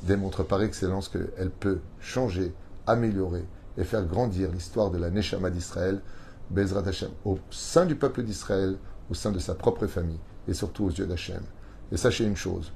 démontrent 0.04 0.44
par 0.44 0.62
excellence 0.62 1.08
qu'elle 1.08 1.52
peut 1.52 1.80
changer, 2.00 2.54
améliorer 2.86 3.46
et 3.78 3.86
faire 3.86 4.04
grandir 4.06 4.52
l'histoire 4.52 4.92
de 4.92 4.98
la 4.98 5.10
Neshama 5.10 5.52
d'Israël, 5.52 6.02
Bezrat 6.50 6.86
Hashem, 6.86 7.12
au 7.24 7.38
sein 7.50 7.86
du 7.86 7.96
peuple 7.96 8.24
d'Israël, 8.24 8.78
au 9.10 9.14
sein 9.14 9.32
de 9.32 9.40
sa 9.40 9.56
propre 9.56 9.88
famille 9.88 10.20
et 10.50 10.54
surtout 10.54 10.86
aux 10.86 10.92
yeux 10.92 11.06
d'Hachem. 11.06 11.44
Et 11.92 11.98
sachez 11.98 12.26
une 12.26 12.36
chose, 12.36 12.74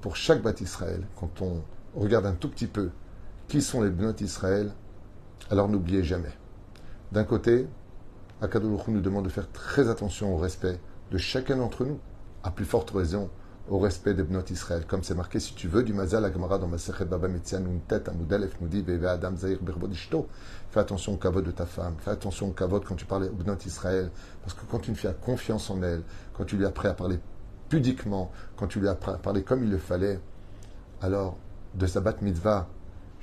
pour 0.00 0.16
chaque 0.16 0.42
bâtiment 0.42 0.66
Israël, 0.66 1.06
quand 1.16 1.42
on 1.42 1.62
regarde 1.94 2.26
un 2.26 2.34
tout 2.34 2.48
petit 2.48 2.66
peu 2.66 2.90
qui 3.48 3.62
sont 3.62 3.82
les 3.82 3.90
Bnot 3.90 4.14
Israël, 4.20 4.72
alors 5.50 5.68
n'oubliez 5.68 6.04
jamais. 6.04 6.32
D'un 7.12 7.24
côté, 7.24 7.66
Akadosh 8.40 8.88
nous 8.88 9.00
demande 9.00 9.24
de 9.24 9.30
faire 9.30 9.50
très 9.50 9.88
attention 9.88 10.34
au 10.34 10.38
respect 10.38 10.78
de 11.10 11.18
chacun 11.18 11.56
d'entre 11.56 11.84
nous, 11.84 11.98
à 12.42 12.50
plus 12.50 12.64
forte 12.64 12.90
raison 12.90 13.28
au 13.68 13.78
respect 13.78 14.14
des 14.14 14.22
Bnot 14.22 14.44
Israël. 14.50 14.84
Comme 14.86 15.02
c'est 15.02 15.14
marqué, 15.14 15.40
si 15.40 15.54
tu 15.54 15.68
veux 15.68 15.82
du 15.82 15.92
Mazal 15.92 16.24
Agmara 16.24 16.58
dans 16.58 16.66
Masechet 16.66 17.04
Baba 17.04 17.28
Metzian, 17.28 17.64
une 17.64 17.80
tête, 17.80 18.10
modèle, 18.16 18.48
nous 18.60 18.68
dit, 18.68 18.84
Adam 19.06 19.36
Zahir 19.36 19.58
Fais 20.70 20.80
attention 20.80 21.14
au 21.14 21.16
kavod 21.16 21.44
de 21.44 21.50
ta 21.50 21.66
femme, 21.66 21.94
fais 21.98 22.10
attention 22.10 22.48
au 22.48 22.52
kavod 22.52 22.84
quand 22.84 22.94
tu 22.94 23.06
parles 23.06 23.24
au 23.24 23.32
Bnot 23.32 23.58
Israël, 23.66 24.10
parce 24.42 24.54
que 24.54 24.64
quand 24.70 24.86
une 24.88 24.94
fille 24.94 25.10
a 25.10 25.14
confiance 25.14 25.70
en 25.70 25.82
elle, 25.82 26.02
quand 26.32 26.44
tu 26.44 26.56
lui 26.56 26.68
prêt 26.70 26.88
à 26.88 26.94
parler 26.94 27.18
pudiquement, 27.70 28.30
quand 28.56 28.66
tu 28.66 28.80
lui 28.80 28.88
as 28.88 28.96
parlé 28.96 29.42
comme 29.42 29.62
il 29.64 29.70
le 29.70 29.78
fallait, 29.78 30.20
alors 31.00 31.38
de 31.74 31.86
sa 31.86 32.00
bat 32.00 32.14
mitzvah 32.20 32.68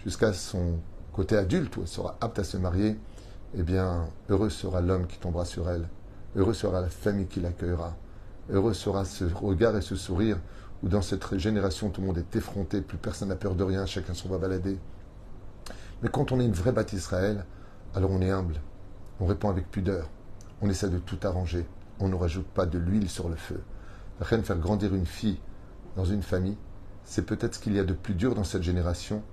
jusqu'à 0.03 0.33
son 0.33 0.79
côté 1.13 1.37
adulte 1.37 1.75
où 1.77 1.81
elle 1.81 1.87
sera 1.87 2.15
apte 2.21 2.39
à 2.39 2.43
se 2.43 2.57
marier, 2.57 2.97
eh 3.55 3.61
bien, 3.61 4.07
heureux 4.29 4.49
sera 4.49 4.81
l'homme 4.81 5.05
qui 5.05 5.19
tombera 5.19 5.45
sur 5.45 5.69
elle, 5.69 5.87
heureux 6.35 6.53
sera 6.53 6.81
la 6.81 6.87
famille 6.87 7.27
qui 7.27 7.41
l'accueillera, 7.41 7.95
heureux 8.49 8.73
sera 8.73 9.03
ce 9.03 9.25
regard 9.25 9.75
et 9.75 9.81
ce 9.81 9.95
sourire 9.95 10.39
où 10.81 10.87
dans 10.87 11.01
cette 11.01 11.37
génération 11.37 11.89
tout 11.89 12.01
le 12.01 12.07
monde 12.07 12.17
est 12.17 12.35
effronté, 12.35 12.81
plus 12.81 12.97
personne 12.97 13.29
n'a 13.29 13.35
peur 13.35 13.53
de 13.53 13.63
rien, 13.63 13.85
chacun 13.85 14.13
s'en 14.13 14.29
va 14.29 14.37
balader. 14.37 14.79
Mais 16.01 16.09
quand 16.09 16.31
on 16.31 16.39
est 16.39 16.45
une 16.45 16.53
vraie 16.53 16.71
bâtisse 16.71 16.99
Israël, 16.99 17.45
alors 17.95 18.11
on 18.11 18.21
est 18.21 18.31
humble, 18.31 18.61
on 19.19 19.25
répond 19.25 19.49
avec 19.49 19.69
pudeur, 19.69 20.07
on 20.61 20.69
essaie 20.69 20.89
de 20.89 20.99
tout 20.99 21.19
arranger, 21.23 21.65
on 21.99 22.07
ne 22.07 22.15
rajoute 22.15 22.47
pas 22.47 22.65
de 22.65 22.77
l'huile 22.77 23.09
sur 23.09 23.27
le 23.27 23.35
feu. 23.35 23.61
Faire 24.21 24.57
grandir 24.57 24.95
une 24.95 25.05
fille 25.05 25.39
dans 25.95 26.05
une 26.05 26.23
famille, 26.23 26.57
c'est 27.03 27.25
peut-être 27.25 27.55
ce 27.55 27.59
qu'il 27.59 27.73
y 27.73 27.79
a 27.79 27.83
de 27.83 27.93
plus 27.93 28.15
dur 28.15 28.35
dans 28.35 28.43
cette 28.43 28.63
génération, 28.63 29.23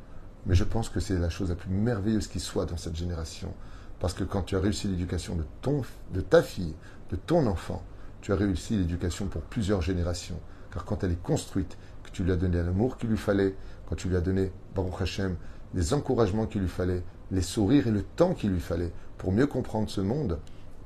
mais 0.46 0.54
je 0.54 0.64
pense 0.64 0.88
que 0.88 1.00
c'est 1.00 1.18
la 1.18 1.30
chose 1.30 1.48
la 1.48 1.56
plus 1.56 1.70
merveilleuse 1.70 2.28
qui 2.28 2.38
soit 2.38 2.66
dans 2.66 2.76
cette 2.76 2.94
génération. 2.94 3.52
Parce 3.98 4.12
que 4.12 4.24
quand 4.24 4.42
tu 4.42 4.56
as 4.56 4.60
réussi 4.60 4.88
l'éducation 4.88 5.36
de, 5.36 5.44
ton, 5.62 5.82
de 6.12 6.20
ta 6.20 6.42
fille, 6.42 6.74
de 7.10 7.16
ton 7.16 7.46
enfant, 7.46 7.82
tu 8.20 8.32
as 8.32 8.36
réussi 8.36 8.76
l'éducation 8.76 9.26
pour 9.26 9.42
plusieurs 9.42 9.82
générations. 9.82 10.38
Car 10.72 10.84
quand 10.84 11.02
elle 11.02 11.12
est 11.12 11.22
construite, 11.22 11.76
que 12.02 12.10
tu 12.10 12.22
lui 12.22 12.32
as 12.32 12.36
donné 12.36 12.62
l'amour 12.62 12.98
qu'il 12.98 13.10
lui 13.10 13.16
fallait, 13.16 13.56
quand 13.88 13.96
tu 13.96 14.08
lui 14.08 14.16
as 14.16 14.20
donné, 14.20 14.52
Baruch 14.74 15.00
Hashem, 15.00 15.36
les 15.74 15.94
encouragements 15.94 16.46
qu'il 16.46 16.60
lui 16.60 16.68
fallait, 16.68 17.02
les 17.30 17.42
sourires 17.42 17.86
et 17.86 17.90
le 17.90 18.02
temps 18.02 18.34
qu'il 18.34 18.50
lui 18.50 18.60
fallait 18.60 18.92
pour 19.18 19.32
mieux 19.32 19.46
comprendre 19.46 19.88
ce 19.88 20.00
monde, 20.00 20.38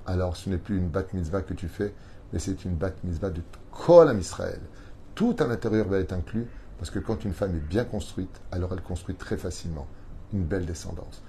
alors 0.07 0.37
ce 0.37 0.49
n'est 0.49 0.59
plus 0.59 0.79
une 0.79 0.89
bat 0.89 1.05
mitzvah 1.13 1.43
que 1.43 1.55
tu 1.55 1.69
fais, 1.69 1.95
mais 2.33 2.39
c'est 2.39 2.65
une 2.65 2.75
bat 2.75 2.93
mitzvah 3.05 3.31
de 3.31 3.43
Kol 3.71 4.17
Israël. 4.19 4.61
Tout 5.15 5.37
à 5.39 5.47
l'intérieur 5.47 5.89
va 5.89 5.99
être 5.99 6.13
inclus, 6.13 6.47
parce 6.79 6.91
que 6.91 6.99
quand 6.99 7.25
une 7.25 7.33
femme 7.33 7.57
est 7.57 7.69
bien 7.69 7.85
construite, 7.85 8.41
alors 8.53 8.73
elle 8.73 8.83
construit 8.83 9.15
très 9.15 9.37
facilement 9.37 9.87
une 10.33 10.45
belle 10.45 10.67
descendance. 10.67 11.23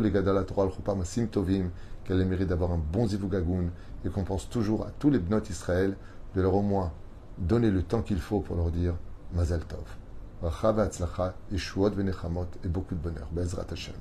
les 0.00 0.10
Gadala 0.10 0.44
Tovim, 0.44 1.70
qu'elle 2.04 2.24
mérite 2.24 2.48
d'avoir 2.48 2.72
un 2.72 2.80
bon 2.92 3.06
zivugagoun 3.06 3.70
et 4.04 4.08
qu'on 4.08 4.24
pense 4.24 4.48
toujours 4.48 4.86
à 4.86 4.90
tous 4.98 5.10
les 5.10 5.18
bnot 5.18 5.42
Israël 5.50 5.96
de 6.34 6.40
leur 6.40 6.54
au 6.54 6.62
moins 6.62 6.92
donner 7.38 7.70
le 7.70 7.82
temps 7.82 8.02
qu'il 8.02 8.20
faut 8.20 8.40
pour 8.40 8.56
leur 8.56 8.70
dire 8.70 8.94
Mazal 9.34 9.60
Tov. 9.64 9.84
et 12.64 12.68
beaucoup 12.68 12.94
de 12.94 13.00
bonheur. 13.00 13.28
Bezrat 13.32 13.66
Hashem. 13.70 13.94